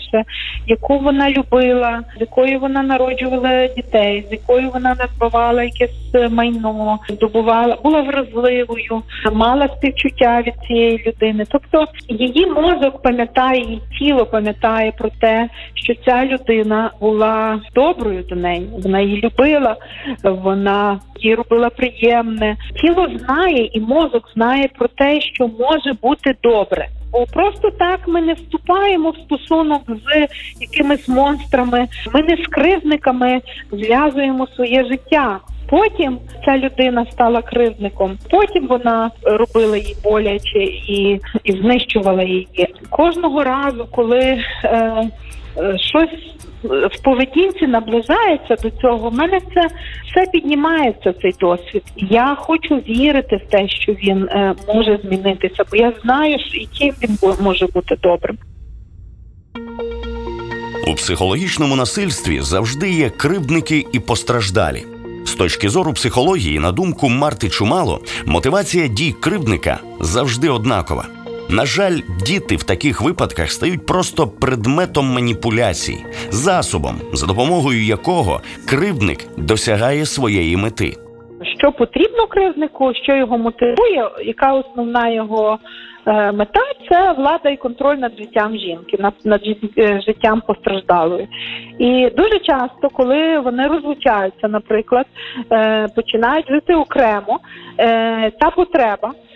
яку 0.67 1.00
вона 1.00 1.32
любила, 1.32 2.02
з 2.17 2.22
якою 2.22 2.60
вона 2.60 2.84
народжувала 2.84 3.67
дітей, 3.67 4.26
з 4.30 4.32
якою 4.32 4.69
вона 4.69 4.95
надбавала 5.00 5.63
якесь 5.63 6.32
майно, 6.32 7.00
здобувала, 7.10 7.78
була 7.84 8.02
вразливою, 8.02 9.02
мала 9.34 9.67
співчуття 9.67 10.43
від 10.48 10.54
цієї 10.67 11.04
людини. 11.08 11.43
Тобто 11.50 11.86
її 12.10 12.45
мозок 12.45 13.02
пам'ятає, 13.02 13.62
її 13.62 13.82
тіло 14.00 14.26
пам'ятає 14.26 14.93
про 14.99 15.09
те, 15.09 15.49
що 15.73 15.93
ця 16.05 16.25
людина 16.25 16.91
була 17.01 17.62
доброю 17.75 18.23
до 18.29 18.35
неї, 18.35 18.69
вона 18.83 18.99
її 18.99 19.21
любила, 19.21 19.75
вона 20.23 20.99
їй 21.19 21.35
робила 21.35 21.69
приємне. 21.69 22.57
Тіло 22.81 23.07
знає 23.17 23.69
і 23.73 23.79
мозок 23.79 24.29
знає 24.33 24.69
про 24.77 24.88
те, 24.88 25.21
що 25.21 25.47
може 25.47 25.93
бути 26.01 26.35
добре. 26.43 26.88
Бо 27.12 27.25
просто 27.25 27.71
так 27.71 27.99
ми 28.07 28.21
не 28.21 28.33
вступаємо 28.33 29.09
в 29.09 29.17
стосунок 29.17 29.81
з 29.88 30.27
якимись 30.62 31.07
монстрами. 31.07 31.88
Ми 32.13 32.21
не 32.21 32.43
з 32.43 32.47
кривдниками 32.47 33.41
зв'язуємо 33.71 34.47
своє 34.47 34.85
життя. 34.85 35.39
Потім 35.69 36.19
ця 36.45 36.58
людина 36.58 37.05
стала 37.12 37.41
кривдником. 37.41 38.17
Потім 38.29 38.67
вона 38.67 39.12
робила 39.23 39.77
їй 39.77 39.95
боляче 40.03 40.63
і, 40.63 41.19
і 41.43 41.51
знищувала 41.51 42.23
її. 42.23 42.47
Кожного 42.89 43.43
разу, 43.43 43.88
коли 43.91 44.19
е, 44.19 44.39
е, 44.63 45.77
щось 45.77 46.36
в 46.63 47.03
поведінці 47.03 47.67
наближається 47.67 48.55
до 48.55 48.69
цього, 48.69 49.10
в 49.10 49.13
мене 49.13 49.39
це 49.53 49.67
все 50.12 50.32
піднімається 50.32 51.13
цей 51.21 51.32
досвід. 51.39 51.84
Я 51.97 52.36
хочу 52.39 52.75
вірити 52.75 53.36
в 53.36 53.49
те, 53.49 53.69
що 53.69 53.91
він 53.91 54.23
е, 54.23 54.55
може 54.75 54.99
змінитися, 55.03 55.63
бо 55.71 55.77
я 55.77 55.93
знаю, 56.03 56.39
що 56.39 56.58
яким 56.58 56.93
він 57.03 57.36
може 57.41 57.67
бути 57.67 57.95
добрим. 58.03 58.38
У 60.88 60.93
психологічному 60.93 61.75
насильстві 61.75 62.41
завжди 62.41 62.91
є 62.91 63.10
кривдники 63.10 63.86
і 63.93 63.99
постраждалі. 63.99 64.98
Точки 65.39 65.69
зору 65.69 65.93
психології, 65.93 66.60
на 66.60 66.71
думку 66.71 67.10
Марти 67.10 67.49
Чумало, 67.49 67.99
мотивація 68.25 68.88
дій 68.88 69.15
кривдника 69.21 69.80
завжди 69.99 70.49
однакова. 70.49 71.06
На 71.49 71.65
жаль, 71.65 71.99
діти 72.25 72.56
в 72.56 72.63
таких 72.63 73.02
випадках 73.02 73.52
стають 73.52 73.86
просто 73.86 74.28
предметом 74.28 75.06
маніпуляцій, 75.06 76.06
засобом, 76.30 76.95
за 77.13 77.28
допомогою 77.28 77.84
якого 77.84 78.41
кривдник 78.69 79.17
досягає 79.38 80.06
своєї 80.06 80.58
мети. 80.58 80.97
Що 81.60 81.71
потрібно 81.71 82.28
кривднику, 82.28 82.93
що 83.04 83.15
його 83.15 83.38
мотивує, 83.38 84.10
яка 84.25 84.54
основна 84.54 85.10
його 85.10 85.60
мета 86.05 86.62
це 86.89 87.12
влада 87.12 87.49
і 87.49 87.57
контроль 87.57 87.95
над 87.95 88.17
життям 88.17 88.57
жінки, 88.57 88.97
над, 89.25 89.41
е, 89.77 90.01
життям 90.01 90.41
постраждалої. 90.47 91.27
І 91.79 92.09
дуже 92.17 92.39
часто, 92.39 92.89
коли 92.93 93.39
вони 93.39 93.67
розлучаються, 93.67 94.47
наприклад, 94.47 95.05
е, 95.51 95.88
починають 95.95 96.47
жити 96.47 96.75
окремо, 96.75 97.39
е, 97.77 98.31
та 98.31 98.49
потреба 98.49 99.12
е, 99.13 99.28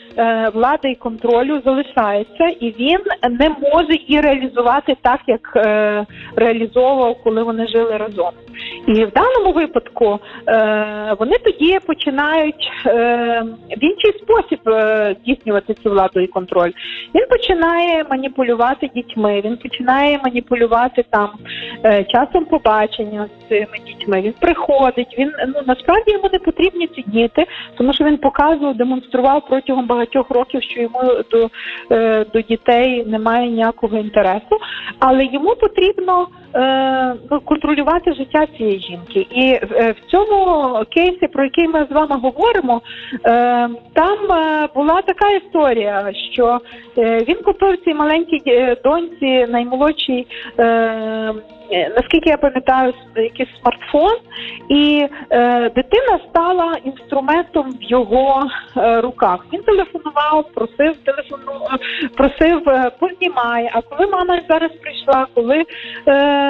влади 0.54 0.92
і 0.92 0.96
контролю 0.96 1.62
залишається, 1.66 2.48
і 2.60 2.76
він 2.80 3.00
не 3.30 3.50
може 3.50 3.94
її 4.08 4.22
реалізувати 4.22 4.98
так, 5.02 5.20
як 5.28 5.54
е, 5.56 6.06
реалізовував, 6.36 7.16
коли 7.24 7.44
вони 7.44 7.68
жили 7.68 7.98
разом. 7.98 8.32
І 8.88 9.06
в 9.06 9.12
даному 9.12 9.52
випадку 9.56 10.20
е, 10.48 11.16
вони 11.20 11.38
тоді 11.38 11.80
починають 11.88 12.72
е, 12.86 13.44
в 13.78 13.84
інший 13.84 14.14
спосіб 14.22 14.60
е, 14.68 15.16
здійснювати 15.22 15.74
цю 15.74 15.90
владу 15.90 16.20
і 16.20 16.28
контроль. 16.28 16.72
Він 17.16 17.26
починає 17.30 18.06
маніпулювати 18.12 18.90
дітьми, 18.96 19.42
він 19.46 19.58
починає 19.58 20.20
маніпулювати 20.24 21.06
там 21.10 21.30
е, 21.86 22.04
часом 22.04 22.46
побачення 22.46 23.26
з 23.26 23.50
цими 23.50 23.80
дітьми. 23.88 24.22
Він 24.22 24.34
приходить. 24.40 25.16
Він 25.18 25.32
ну 25.48 25.62
насправді 25.68 26.12
йому 26.12 26.30
не 26.34 26.40
потрібні 26.40 26.88
ці 26.88 27.04
діти, 27.08 27.46
тому 27.78 27.94
що 27.94 28.04
він 28.04 28.18
показував, 28.18 28.78
демонстрував 28.78 29.48
протягом 29.48 29.88
багатьох 29.88 30.03
років, 30.30 30.64
що 30.64 30.82
йому 30.82 31.02
до, 31.32 31.50
е, 31.92 32.26
до 32.34 32.42
дітей 32.42 33.06
немає 33.06 33.50
ніякого 33.50 33.98
інтересу, 33.98 34.58
але 35.00 35.26
йому 35.26 35.56
потрібно 35.56 36.28
контролювати 37.46 38.14
життя 38.14 38.48
цієї 38.58 38.80
жінки. 38.80 39.28
І 39.32 39.52
е, 39.52 39.92
в 39.92 40.12
цьому 40.12 40.74
кейсі, 40.90 41.28
про 41.28 41.44
який 41.44 41.68
ми 41.68 41.88
з 41.90 41.94
вами 41.94 42.16
говоримо, 42.16 42.82
е, 43.26 43.70
там 43.94 44.32
е, 44.32 44.68
була 44.76 45.02
така 45.02 45.30
історія, 45.32 46.12
що 46.34 46.60
е, 46.98 47.18
він 47.28 47.36
купив 47.36 47.84
цій 47.86 47.94
маленькій 47.94 48.42
е, 48.48 48.78
доньці, 48.84 49.46
наймолодшій, 49.50 50.28
е, 50.58 50.66
е, 51.72 51.90
наскільки 51.96 52.30
я 52.30 52.38
пам'ятаю, 52.38 52.94
якийсь 53.16 53.50
смартфон, 53.62 54.18
і 54.70 55.08
е, 55.30 55.70
дитина 55.70 56.20
стала 56.30 56.74
інструментом 56.84 57.72
в 57.72 57.84
його 57.84 58.44
е, 58.78 59.02
руках. 59.02 59.46
Він 59.54 59.64
телефонував, 59.64 60.46
просив 60.54 60.96
телефону, 61.06 61.68
е, 62.04 62.08
просив 62.08 62.70
е, 62.70 62.92
познімай. 63.00 63.70
А 63.74 63.82
коли 63.82 64.10
мама 64.10 64.40
зараз 64.50 64.72
прийшла, 64.72 65.28
коли 65.36 65.64
е, 66.08 66.43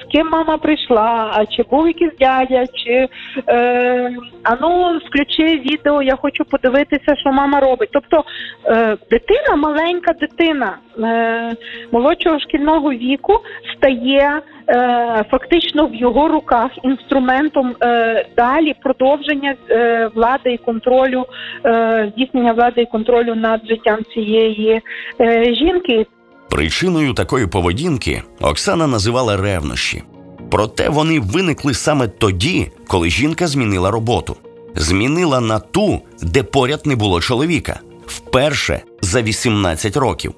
з 0.00 0.12
ким 0.12 0.28
мама 0.32 0.58
прийшла, 0.58 1.30
а 1.34 1.46
чи 1.46 1.62
був 1.70 1.86
якийсь 1.86 2.16
дядя, 2.20 2.66
чи 2.66 3.08
е, 3.48 4.16
а 4.42 4.56
ну 4.60 4.98
включи 4.98 5.42
відео, 5.42 6.02
я 6.02 6.16
хочу 6.16 6.44
подивитися, 6.44 7.16
що 7.16 7.32
мама 7.32 7.60
робить. 7.60 7.88
Тобто 7.92 8.24
е, 8.66 8.96
дитина, 9.10 9.56
маленька 9.56 10.12
дитина 10.12 10.76
е, 10.98 11.56
молодшого 11.92 12.38
шкільного 12.40 12.92
віку 12.92 13.40
стає 13.76 14.40
е, 14.68 15.24
фактично 15.30 15.86
в 15.86 15.94
його 15.94 16.28
руках 16.28 16.70
інструментом 16.82 17.76
е, 17.82 18.26
далі 18.36 18.74
продовження 18.82 19.54
е, 19.70 20.10
влади 20.14 20.52
і 20.52 20.58
контролю, 20.58 21.26
е, 21.66 22.12
здійснення 22.12 22.52
влади 22.52 22.82
і 22.82 22.86
контролю 22.86 23.34
над 23.34 23.66
життям 23.66 23.98
цієї 24.14 24.80
е, 25.20 25.54
жінки. 25.54 26.06
Причиною 26.52 27.14
такої 27.14 27.46
поведінки 27.46 28.22
Оксана 28.40 28.86
називала 28.86 29.36
ревнощі. 29.36 30.02
Проте 30.50 30.88
вони 30.88 31.20
виникли 31.20 31.74
саме 31.74 32.08
тоді, 32.08 32.70
коли 32.86 33.10
жінка 33.10 33.46
змінила 33.46 33.90
роботу. 33.90 34.36
Змінила 34.76 35.40
на 35.40 35.58
ту, 35.58 36.00
де 36.22 36.42
поряд 36.42 36.86
не 36.86 36.96
було 36.96 37.20
чоловіка, 37.20 37.80
вперше 38.06 38.82
за 39.02 39.22
18 39.22 39.96
років. 39.96 40.34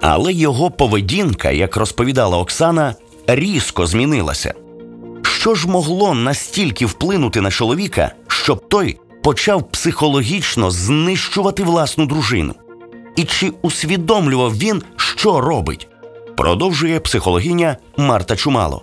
Але 0.00 0.32
його 0.32 0.70
поведінка, 0.70 1.50
як 1.50 1.76
розповідала 1.76 2.38
Оксана, 2.38 2.94
різко 3.26 3.86
змінилася. 3.86 4.54
Що 5.22 5.54
ж 5.54 5.68
могло 5.68 6.14
настільки 6.14 6.86
вплинути 6.86 7.40
на 7.40 7.50
чоловіка, 7.50 8.12
щоб 8.28 8.68
той 8.68 8.98
почав 9.22 9.70
психологічно 9.70 10.70
знищувати 10.70 11.62
власну 11.62 12.06
дружину? 12.06 12.54
І 13.16 13.24
чи 13.24 13.46
усвідомлював 13.62 14.50
він, 14.50 14.82
що 14.96 15.40
робить? 15.40 15.88
Продовжує 16.36 17.00
психологиня 17.00 17.76
Марта 17.98 18.36
Чумало. 18.36 18.82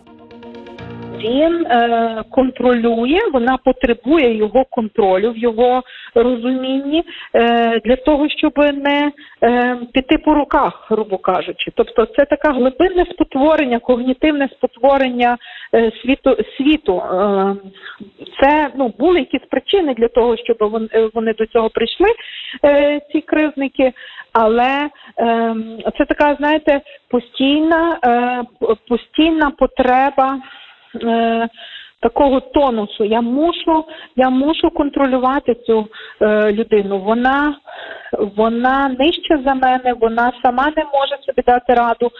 Він 1.23 1.65
е, 1.65 2.23
контролює, 2.29 3.19
вона 3.33 3.57
потребує 3.57 4.37
його 4.37 4.65
контролю 4.69 5.31
в 5.31 5.37
його 5.37 5.83
розумінні 6.15 7.03
е, 7.35 7.79
для 7.79 7.95
того, 7.95 8.29
щоб 8.29 8.53
не 8.57 9.11
е, 9.43 9.77
піти 9.93 10.17
по 10.17 10.33
руках, 10.33 10.87
грубо 10.89 11.17
кажучи. 11.17 11.71
Тобто, 11.75 12.05
це 12.05 12.25
таке 12.25 12.49
глибинне 12.49 13.05
спотворення, 13.11 13.79
когнітивне 13.79 14.49
спотворення 14.57 15.37
е, 15.75 15.91
світу 16.01 16.37
світу. 16.57 16.97
Е, 16.97 17.55
це 18.41 18.69
ну 18.75 18.93
були 18.99 19.19
якісь 19.19 19.49
причини 19.49 19.93
для 19.93 20.07
того, 20.07 20.37
щоб 20.37 20.57
вони, 20.59 21.09
вони 21.13 21.33
до 21.33 21.45
цього 21.45 21.69
прийшли, 21.69 22.07
е, 22.65 23.01
ці 23.11 23.21
кривдники. 23.21 23.93
Але 24.33 24.89
е, 25.19 25.55
це 25.97 26.05
така, 26.05 26.35
знаєте, 26.35 26.81
постійна, 27.09 27.99
е, 28.05 28.43
постійна 28.87 29.49
потреба 29.49 30.39
е, 31.03 31.49
такого 32.03 32.39
тонусу. 32.39 33.03
Я 33.03 33.21
мушу, 33.21 33.85
я 34.15 34.29
мушу 34.29 34.69
контролювати 34.69 35.55
цю 35.55 35.87
е, 36.21 36.51
людину. 36.51 36.99
Вона, 36.99 37.55
вона 38.37 38.95
нижче 38.99 39.41
за 39.45 39.53
мене, 39.53 39.93
вона 39.93 40.31
сама 40.43 40.65
не 40.65 40.83
може 40.83 41.17
собі 41.25 41.41
дати 41.47 41.73
раду. 41.73 42.11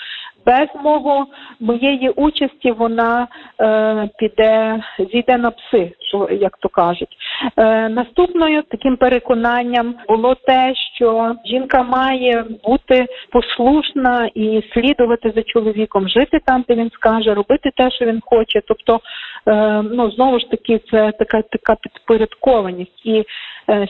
Без 0.46 0.68
мого 0.84 1.28
моєї 1.60 2.10
участі 2.10 2.72
вона 2.72 3.28
е, 3.62 4.10
піде, 4.18 4.84
зійде 5.14 5.38
на 5.38 5.52
пси, 5.52 5.92
що 6.00 6.30
як 6.32 6.58
то 6.58 6.70
кажуть. 6.70 7.18
Е, 7.58 7.90
наступною 7.90 8.62
таким 8.62 8.98
переконанням 8.98 9.96
було 10.08 10.36
те, 10.36 10.74
що 10.96 11.36
жінка 11.46 11.84
має 11.84 12.46
бути 12.64 13.06
послушна 13.32 14.30
і 14.36 14.64
слідувати 14.74 15.34
за 15.36 15.44
чоловіком, 15.44 16.10
жити 16.10 16.40
там, 16.46 16.66
де 16.68 16.76
він 16.76 16.92
скаже, 16.94 17.34
робити 17.34 17.72
те, 17.76 17.92
що 17.92 18.06
він 18.06 18.22
хоче. 18.26 18.62
Тобто, 18.68 19.00
е, 19.48 19.82
ну 19.82 20.12
знову 20.12 20.40
ж 20.40 20.50
таки, 20.52 20.82
це 20.92 21.12
така 21.12 21.42
така 21.42 21.76
підпорядкованість. 21.76 23.06
І 23.06 23.24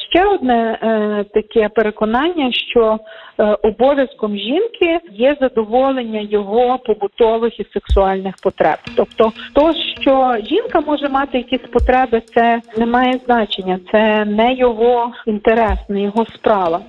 ще 0.09 0.25
одне 0.25 0.79
е, 0.81 1.25
таке 1.33 1.69
переконання, 1.69 2.51
що 2.51 2.99
е, 3.39 3.57
обов'язком 3.61 4.37
жінки 4.37 4.99
є 5.11 5.37
задоволення 5.41 6.27
його 6.29 6.79
побутових 6.85 7.59
і 7.59 7.65
сексуальних 7.73 8.35
потреб. 8.43 8.77
Тобто, 8.95 9.31
то, 9.53 9.73
що 10.01 10.35
жінка 10.49 10.81
може 10.81 11.09
мати 11.09 11.37
якісь 11.37 11.69
потреби, 11.71 12.21
це 12.35 12.61
не 12.77 12.85
має 12.85 13.19
значення, 13.25 13.79
це 13.91 14.25
не 14.25 14.53
його 14.53 15.11
інтерес, 15.25 15.79
не 15.89 16.01
його 16.01 16.25
справа. 16.25 16.79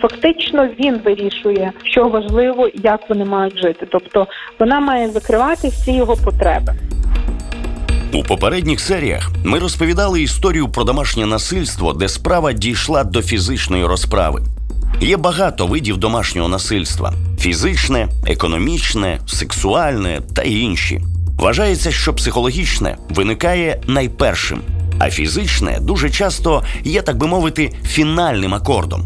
Фактично 0.00 0.68
він 0.80 1.00
вирішує, 1.04 1.72
що 1.84 2.08
важливо 2.08 2.68
і 2.68 2.80
як 2.80 3.08
вони 3.08 3.24
мають 3.24 3.58
жити. 3.58 3.86
Тобто 3.90 4.26
вона 4.58 4.80
має 4.80 5.08
закривати 5.08 5.68
всі 5.68 5.96
його 5.96 6.16
потреби. 6.24 6.93
У 8.14 8.22
попередніх 8.22 8.80
серіях 8.80 9.30
ми 9.44 9.58
розповідали 9.58 10.22
історію 10.22 10.68
про 10.68 10.84
домашнє 10.84 11.26
насильство, 11.26 11.92
де 11.92 12.08
справа 12.08 12.52
дійшла 12.52 13.04
до 13.04 13.22
фізичної 13.22 13.84
розправи. 13.84 14.42
Є 15.00 15.16
багато 15.16 15.66
видів 15.66 15.96
домашнього 15.96 16.48
насильства: 16.48 17.12
фізичне, 17.38 18.08
економічне, 18.26 19.20
сексуальне 19.26 20.20
та 20.34 20.42
інші. 20.42 21.00
Вважається, 21.38 21.92
що 21.92 22.14
психологічне 22.14 22.96
виникає 23.08 23.80
найпершим, 23.86 24.60
а 24.98 25.10
фізичне 25.10 25.78
дуже 25.80 26.10
часто 26.10 26.62
є, 26.84 27.02
так 27.02 27.16
би 27.16 27.26
мовити, 27.26 27.72
фінальним 27.86 28.54
акордом. 28.54 29.04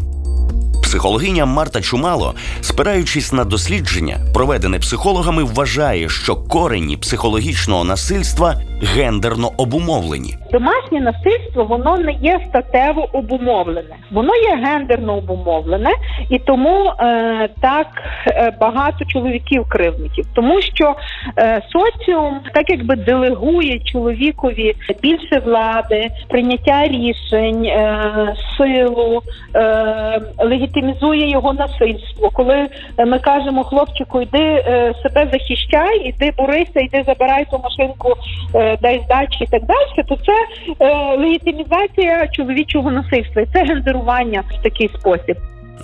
Психологиня 0.83 1.45
Марта 1.45 1.81
Чумало, 1.81 2.33
спираючись 2.61 3.33
на 3.33 3.43
дослідження, 3.43 4.19
проведене 4.33 4.79
психологами, 4.79 5.43
вважає, 5.43 6.09
що 6.09 6.35
корені 6.35 6.97
психологічного 6.97 7.83
насильства 7.83 8.61
гендерно 8.81 9.51
обумовлені. 9.57 10.35
Домашнє 10.51 10.99
насильство 10.99 11.63
воно 11.63 11.97
не 11.97 12.11
є 12.11 12.39
статево 12.49 13.09
обумовлене, 13.13 13.95
воно 14.11 14.35
є 14.35 14.55
гендерно 14.55 15.17
обумовлене, 15.17 15.89
і 16.29 16.39
тому 16.39 16.91
е, 16.99 17.49
так 17.61 17.87
е, 18.27 18.51
багато 18.61 19.05
чоловіків 19.05 19.65
кривдників, 19.69 20.25
тому 20.33 20.61
що 20.61 20.95
е, 21.37 21.61
соціум 21.71 22.39
так 22.53 22.69
якби 22.69 22.95
делегує 22.95 23.79
чоловікові 23.79 24.75
більше 25.01 25.41
влади, 25.45 26.07
прийняття 26.29 26.87
рішень, 26.87 27.65
е, 27.65 28.35
силу, 28.57 29.21
е, 29.55 30.21
легітимізує 30.37 31.29
його 31.29 31.53
насильство. 31.53 32.29
Коли 32.33 32.67
ми 33.07 33.19
кажемо 33.19 33.63
хлопчику, 33.63 34.21
йди 34.21 34.39
е, 34.39 34.93
себе 35.03 35.27
захищай, 35.31 35.97
іди 35.99 36.31
борися, 36.37 36.79
йди 36.79 37.03
забирай 37.05 37.45
ту 37.51 37.61
машинку, 37.63 38.13
е, 38.55 38.68
дай 38.81 39.01
здачі 39.05 39.43
і 39.43 39.47
так 39.47 39.65
далі, 39.65 40.07
то 40.07 40.17
це 40.25 40.33
е, 40.79 41.17
легітимізація 41.17 42.27
чоловічого 42.27 42.91
насильства, 42.91 43.41
і 43.41 43.47
це 43.53 43.63
гендерування 43.63 44.43
в 44.59 44.63
такий 44.63 44.89
спосіб. 44.99 45.37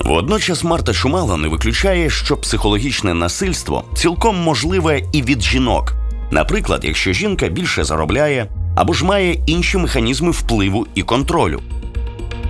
Водночас 0.06 0.64
Марта 0.64 0.94
Шумала 0.94 1.38
не 1.38 1.48
виключає, 1.48 2.10
що 2.10 2.38
психологічне 2.38 3.14
насильство 3.14 3.84
цілком 3.96 4.44
можливе 4.44 5.02
і 5.14 5.22
від 5.22 5.42
жінок. 5.42 5.94
Наприклад, 6.32 6.82
якщо 6.84 7.14
жінка 7.14 7.48
більше 7.48 7.84
заробляє 7.84 8.46
або 8.76 8.94
ж 8.94 9.06
має 9.06 9.34
інші 9.46 9.78
механізми 9.78 10.32
впливу 10.32 10.88
і 10.96 11.02
контролю. 11.02 11.62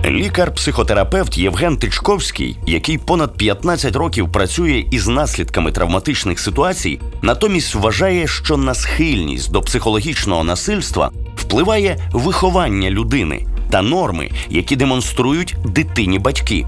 Лікар-психотерапевт 0.06 1.38
Євген 1.38 1.76
Тичковський, 1.76 2.56
який 2.66 2.98
понад 2.98 3.36
15 3.36 3.96
років 3.96 4.32
працює 4.32 4.84
із 4.90 5.08
наслідками 5.08 5.72
травматичних 5.72 6.40
ситуацій, 6.40 7.00
натомість 7.22 7.74
вважає, 7.74 8.26
що 8.26 8.56
на 8.56 8.74
схильність 8.74 9.52
до 9.52 9.60
психологічного 9.60 10.44
насильства 10.44 11.10
впливає 11.36 12.10
виховання 12.12 12.90
людини 12.90 13.46
та 13.70 13.82
норми, 13.82 14.30
які 14.50 14.76
демонструють 14.76 15.56
дитині 15.64 16.18
батьки. 16.18 16.66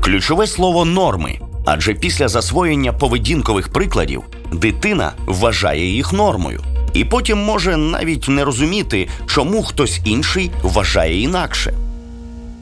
Ключове 0.00 0.46
слово 0.46 0.84
норми, 0.84 1.38
адже 1.64 1.94
після 1.94 2.28
засвоєння 2.28 2.92
поведінкових 2.92 3.68
прикладів 3.68 4.22
дитина 4.52 5.12
вважає 5.26 5.86
їх 5.86 6.12
нормою, 6.12 6.62
і 6.94 7.04
потім 7.04 7.38
може 7.38 7.76
навіть 7.76 8.28
не 8.28 8.44
розуміти, 8.44 9.08
чому 9.26 9.62
хтось 9.62 10.00
інший 10.04 10.50
вважає 10.62 11.20
інакше. 11.20 11.74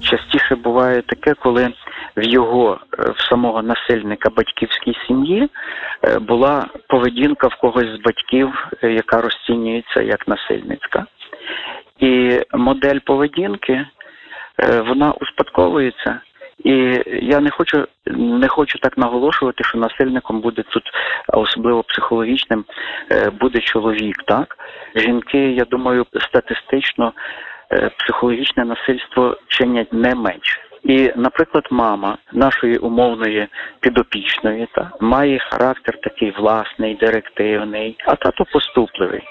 Частіше 0.05 0.55
буває 0.57 1.02
таке, 1.02 1.34
коли 1.34 1.72
в 2.16 2.22
його 2.22 2.78
е, 2.98 3.11
в 3.11 3.20
самого 3.28 3.62
насильника 3.62 4.30
батьківській 4.30 4.96
сім'ї 5.07 5.48
е, 6.05 6.18
була 6.18 6.66
поведінка 6.88 7.46
в 7.48 7.55
когось 7.55 7.96
з 7.96 8.00
батьків, 8.00 8.68
е, 8.82 8.92
яка 8.92 9.20
розцінюється 9.20 10.02
як 10.02 10.28
насильницька. 10.28 11.07
І 11.98 12.40
модель 12.52 12.98
поведінки 13.05 13.86
вона 14.86 15.12
успадковується. 15.12 16.20
І 16.64 17.02
я 17.22 17.40
не 17.40 17.50
хочу 17.50 17.86
не 18.07 18.48
хочу 18.48 18.78
так 18.78 18.98
наголошувати, 18.98 19.64
що 19.64 19.78
насильником 19.78 20.40
буде 20.40 20.62
тут, 20.62 20.82
а 21.28 21.38
особливо 21.38 21.82
психологічним, 21.82 22.64
буде 23.40 23.61
чоловік. 23.61 24.16
Так 24.26 24.57
жінки, 24.96 25.38
я 25.38 25.64
думаю, 25.64 26.07
статистично 26.20 27.12
психологічне 27.99 28.64
насильство 28.64 29.37
чинять 29.49 29.93
не 29.93 30.14
менше. 30.14 30.61
І, 30.83 31.12
наприклад, 31.16 31.64
мама 31.70 32.18
нашої 32.33 32.77
умовної 32.77 33.49
підопічної 33.81 34.68
та 34.75 34.91
має 35.01 35.39
характер 35.39 36.01
такий 36.03 36.31
власний, 36.31 36.95
директивний, 36.95 37.97
а 38.07 38.16
тато 38.16 38.45
поступливий. 38.53 39.22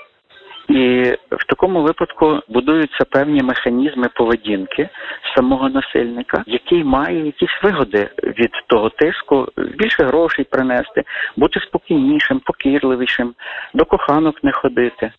І 0.70 1.04
в 1.32 1.46
такому 1.48 1.82
випадку 1.82 2.40
будуються 2.48 3.06
певні 3.06 3.44
механізми 3.44 4.10
поведінки 4.16 4.90
самого 5.36 5.70
насильника, 5.70 6.44
який 6.48 6.84
має 6.84 7.26
якісь 7.26 7.64
вигоди 7.64 8.10
від 8.24 8.52
того 8.68 8.90
тиску, 8.90 9.48
більше 9.58 10.04
грошей 10.04 10.46
принести, 10.46 11.04
бути 11.38 11.60
спокійнішим, 11.60 12.40
покірливішим, 12.40 13.34
до 13.74 13.86
коханок 13.86 14.44
не 14.44 14.52
ходити. 14.52 15.12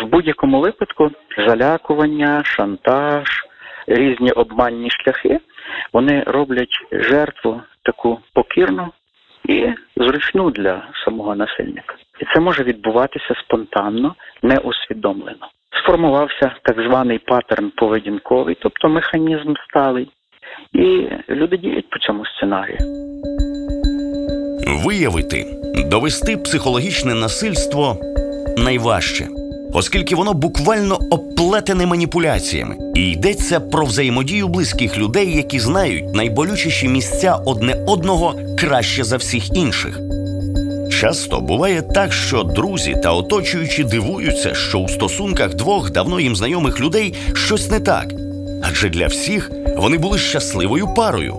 В 0.00 0.06
будь-якому 0.06 0.60
випадку 0.60 1.10
залякування, 1.46 2.42
шантаж, 2.44 3.28
різні 3.86 4.30
обманні 4.30 4.88
шляхи 4.90 5.40
вони 5.92 6.22
роблять 6.26 6.86
жертву 6.92 7.60
таку 7.82 8.18
покірну 8.34 8.92
і 9.48 9.68
зручну 9.96 10.50
для 10.50 10.88
самого 11.04 11.34
насильника. 11.34 11.94
І 12.20 12.24
це 12.34 12.40
може 12.40 12.62
відбуватися 12.62 13.34
спонтанно, 13.44 14.14
неусвідомлено. 14.42 15.48
Сформувався 15.82 16.54
так 16.62 16.82
званий 16.82 17.18
паттерн 17.18 17.70
поведінковий, 17.76 18.56
тобто 18.60 18.88
механізм 18.88 19.54
сталий, 19.68 20.08
і 20.72 21.08
люди 21.28 21.56
діють 21.56 21.90
по 21.90 21.98
цьому 21.98 22.26
сценарію. 22.26 22.78
Виявити, 24.86 25.44
довести 25.90 26.36
психологічне 26.36 27.14
насильство 27.14 27.96
найважче, 28.58 29.24
оскільки 29.72 30.14
воно 30.14 30.34
буквально 30.34 30.98
оплетене 31.10 31.86
маніпуляціями, 31.86 32.76
і 32.94 33.10
йдеться 33.10 33.60
про 33.60 33.84
взаємодію 33.84 34.48
близьких 34.48 34.98
людей, 34.98 35.36
які 35.36 35.60
знають 35.60 36.14
найболючіші 36.14 36.88
місця 36.88 37.34
одне 37.44 37.84
одного 37.86 38.34
краще 38.58 39.04
за 39.04 39.16
всіх 39.16 39.56
інших. 39.56 40.00
Часто 41.00 41.40
буває 41.40 41.82
так, 41.82 42.12
що 42.12 42.42
друзі 42.42 42.96
та 43.02 43.12
оточуючі 43.12 43.84
дивуються, 43.84 44.54
що 44.54 44.78
у 44.78 44.88
стосунках 44.88 45.54
двох 45.54 45.90
давно 45.90 46.20
їм 46.20 46.36
знайомих 46.36 46.80
людей 46.80 47.14
щось 47.34 47.70
не 47.70 47.80
так, 47.80 48.14
адже 48.62 48.88
для 48.88 49.06
всіх 49.06 49.50
вони 49.76 49.98
були 49.98 50.18
щасливою 50.18 50.94
парою. 50.94 51.36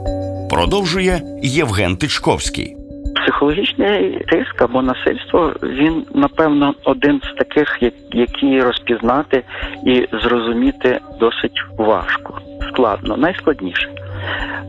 Продовжує 0.49 1.21
Євген 1.43 1.97
Тичковський. 1.97 2.82
Психологічний 3.23 4.25
тиск 4.27 4.61
або 4.61 4.81
насильство 4.81 5.53
він 5.63 6.05
напевно 6.13 6.73
один 6.83 7.21
з 7.23 7.37
таких, 7.37 7.79
які 8.11 8.61
розпізнати 8.61 9.43
і 9.85 10.07
зрозуміти 10.23 10.99
досить 11.19 11.63
важко, 11.77 12.39
складно, 12.69 13.17
найскладніше. 13.17 13.89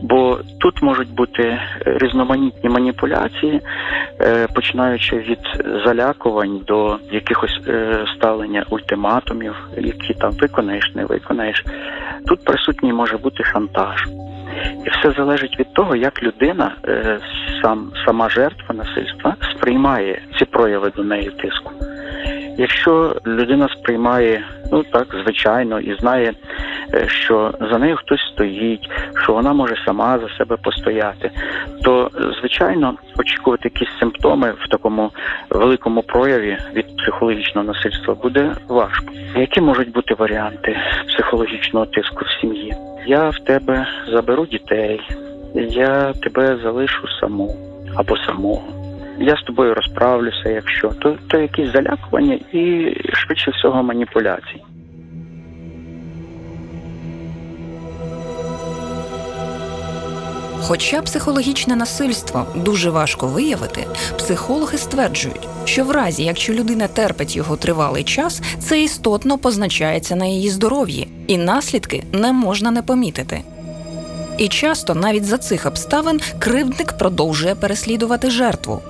Бо 0.01 0.39
тут 0.59 0.81
можуть 0.81 1.13
бути 1.13 1.59
різноманітні 1.85 2.69
маніпуляції, 2.69 3.61
е, 4.21 4.47
починаючи 4.55 5.17
від 5.17 5.39
залякувань 5.85 6.61
до 6.67 6.97
якихось 7.11 7.59
е, 7.67 8.05
ставлення 8.17 8.65
ультиматумів, 8.69 9.55
які 9.77 10.13
там 10.13 10.31
виконаєш, 10.31 10.91
не 10.95 11.05
виконаєш. 11.05 11.65
Тут 12.27 12.45
присутній 12.45 12.93
може 12.93 13.17
бути 13.17 13.43
шантаж. 13.43 14.05
І 14.85 14.89
все 14.89 15.11
залежить 15.11 15.59
від 15.59 15.73
того, 15.73 15.95
як 15.95 16.23
людина, 16.23 16.75
е, 16.87 17.19
сам 17.61 17.91
сама 18.05 18.29
жертва 18.29 18.75
насильства, 18.75 19.35
сприймає 19.51 20.21
ці 20.39 20.45
прояви 20.45 20.91
до 20.95 21.03
неї 21.03 21.29
тиску. 21.29 21.71
Якщо 22.57 23.15
людина 23.25 23.67
сприймає 23.69 24.43
ну 24.71 24.83
так 24.83 25.15
звичайно 25.23 25.79
і 25.79 25.95
знає, 25.99 26.33
е, 26.93 27.07
що 27.07 27.53
за 27.71 27.77
нею 27.77 27.95
хтось 27.95 28.21
стоїть, 28.33 28.89
що 29.23 29.33
вона 29.33 29.53
може 29.53 29.75
сама 29.85 30.19
за 30.19 30.29
себе 30.29 30.57
постояти, 30.57 31.31
то 31.83 32.11
звичайно 32.39 32.95
очікувати 33.17 33.71
якісь 33.73 33.99
симптоми 33.99 34.53
в 34.59 34.69
такому 34.69 35.11
великому 35.49 36.01
прояві 36.01 36.57
від 36.73 36.97
психологічного 36.97 37.67
насильства 37.67 38.15
буде 38.15 38.55
важко. 38.67 39.13
Які 39.35 39.61
можуть 39.61 39.91
бути 39.91 40.13
варіанти 40.13 40.77
психологічного 41.07 41.85
тиску 41.85 42.25
в 42.25 42.41
сім'ї? 42.41 42.73
Я 43.07 43.29
в 43.29 43.39
тебе 43.39 43.87
заберу 44.11 44.45
дітей, 44.45 45.01
я 45.61 46.13
тебе 46.13 46.59
залишу 46.63 47.07
саму 47.19 47.55
або 47.95 48.17
самого. 48.17 48.63
Я 49.19 49.35
з 49.35 49.41
тобою 49.41 49.73
розправлюся, 49.73 50.49
якщо 50.49 50.89
то, 50.89 51.17
то 51.27 51.39
якісь 51.39 51.71
залякування 51.71 52.39
і 52.51 52.93
швидше 53.13 53.51
всього 53.51 53.83
маніпуляції. 53.83 54.63
Хоча 60.67 61.01
психологічне 61.01 61.75
насильство 61.75 62.45
дуже 62.55 62.89
важко 62.89 63.27
виявити, 63.27 63.87
психологи 64.17 64.77
стверджують, 64.77 65.47
що 65.65 65.83
в 65.83 65.91
разі, 65.91 66.23
якщо 66.23 66.53
людина 66.53 66.87
терпить 66.87 67.35
його 67.35 67.57
тривалий 67.57 68.03
час, 68.03 68.41
це 68.59 68.83
істотно 68.83 69.37
позначається 69.37 70.15
на 70.15 70.25
її 70.25 70.49
здоров'ї, 70.49 71.07
і 71.27 71.37
наслідки 71.37 72.03
не 72.11 72.33
можна 72.33 72.71
не 72.71 72.81
помітити. 72.81 73.41
І 74.37 74.47
часто 74.47 74.95
навіть 74.95 75.25
за 75.25 75.37
цих 75.37 75.65
обставин 75.65 76.19
кривдник 76.39 76.97
продовжує 76.97 77.55
переслідувати 77.55 78.29
жертву. 78.29 78.81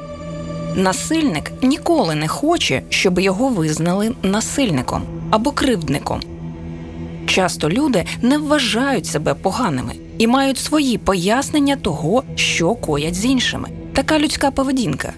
Насильник 0.76 1.52
ніколи 1.62 2.16
не 2.16 2.28
хоче, 2.28 2.82
щоб 2.90 3.20
його 3.20 3.50
визнали 3.50 4.12
насильником 4.24 5.04
або 5.32 5.52
кривдником. 5.52 6.22
Часто 7.28 7.70
люди 7.70 8.06
не 8.22 8.38
вважають 8.38 9.06
себе 9.06 9.34
поганими 9.34 9.94
і 10.18 10.28
мають 10.28 10.58
свої 10.58 10.98
пояснення 10.98 11.76
того, 11.76 12.24
що 12.36 12.76
коять 12.76 13.16
з 13.16 13.26
іншими. 13.26 13.70
Така 13.94 14.20
людська 14.20 14.52
поведінка. 14.52 15.14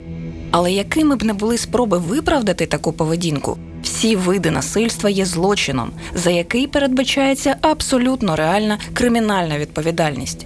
Але 0.51 0.71
якими 0.71 1.15
б 1.15 1.23
не 1.23 1.33
були 1.33 1.57
спроби 1.57 1.97
виправдати 1.97 2.65
таку 2.65 2.91
поведінку, 2.93 3.57
всі 3.83 4.15
види 4.15 4.51
насильства 4.51 5.09
є 5.09 5.25
злочином, 5.25 5.91
за 6.15 6.31
який 6.31 6.67
передбачається 6.67 7.55
абсолютно 7.61 8.35
реальна 8.35 8.79
кримінальна 8.93 9.59
відповідальність. 9.59 10.45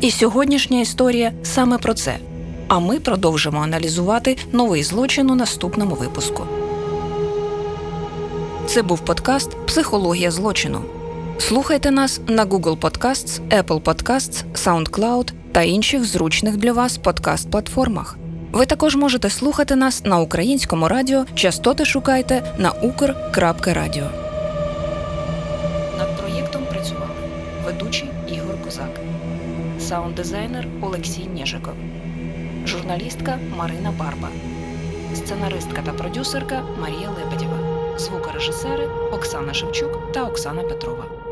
І 0.00 0.10
сьогоднішня 0.10 0.80
історія 0.80 1.32
саме 1.42 1.78
про 1.78 1.94
це. 1.94 2.16
А 2.68 2.78
ми 2.78 3.00
продовжимо 3.00 3.60
аналізувати 3.60 4.36
новий 4.52 4.82
злочин 4.82 5.30
у 5.30 5.34
наступному 5.34 5.94
випуску. 5.94 6.42
Це 8.66 8.82
був 8.82 8.98
подкаст 9.04 9.66
Психологія 9.66 10.30
злочину. 10.30 10.82
Слухайте 11.38 11.90
нас 11.90 12.20
на 12.26 12.46
Google 12.46 12.78
Podcasts, 12.78 13.40
Apple 13.48 13.80
Podcasts, 13.80 14.44
SoundCloud 14.54 15.32
та 15.52 15.62
інших 15.62 16.04
зручних 16.04 16.56
для 16.56 16.72
вас 16.72 16.98
подкаст-платформах. 16.98 18.23
Ви 18.54 18.66
також 18.66 18.96
можете 18.96 19.30
слухати 19.30 19.76
нас 19.76 20.04
на 20.04 20.18
українському 20.18 20.88
радіо. 20.88 21.24
Частоти 21.34 21.84
шукайте 21.84 22.54
на 22.58 22.70
ukr.radio. 22.70 24.06
Над 25.98 26.16
проєктом 26.18 26.62
працювали 26.70 27.10
ведучий 27.64 28.10
Ігор 28.28 28.62
Козак, 28.64 29.00
саунд-дизайнер 29.80 30.66
Олексій 30.80 31.26
Нєжиков, 31.34 31.74
журналістка 32.66 33.38
Марина 33.56 33.92
Барба, 33.98 34.28
сценаристка 35.14 35.82
та 35.82 35.92
продюсерка 35.92 36.62
Марія 36.80 37.10
Лебедєва, 37.10 37.58
звукорежисери 37.98 38.86
Оксана 39.12 39.54
Шевчук 39.54 40.12
та 40.12 40.24
Оксана 40.24 40.62
Петрова. 40.62 41.23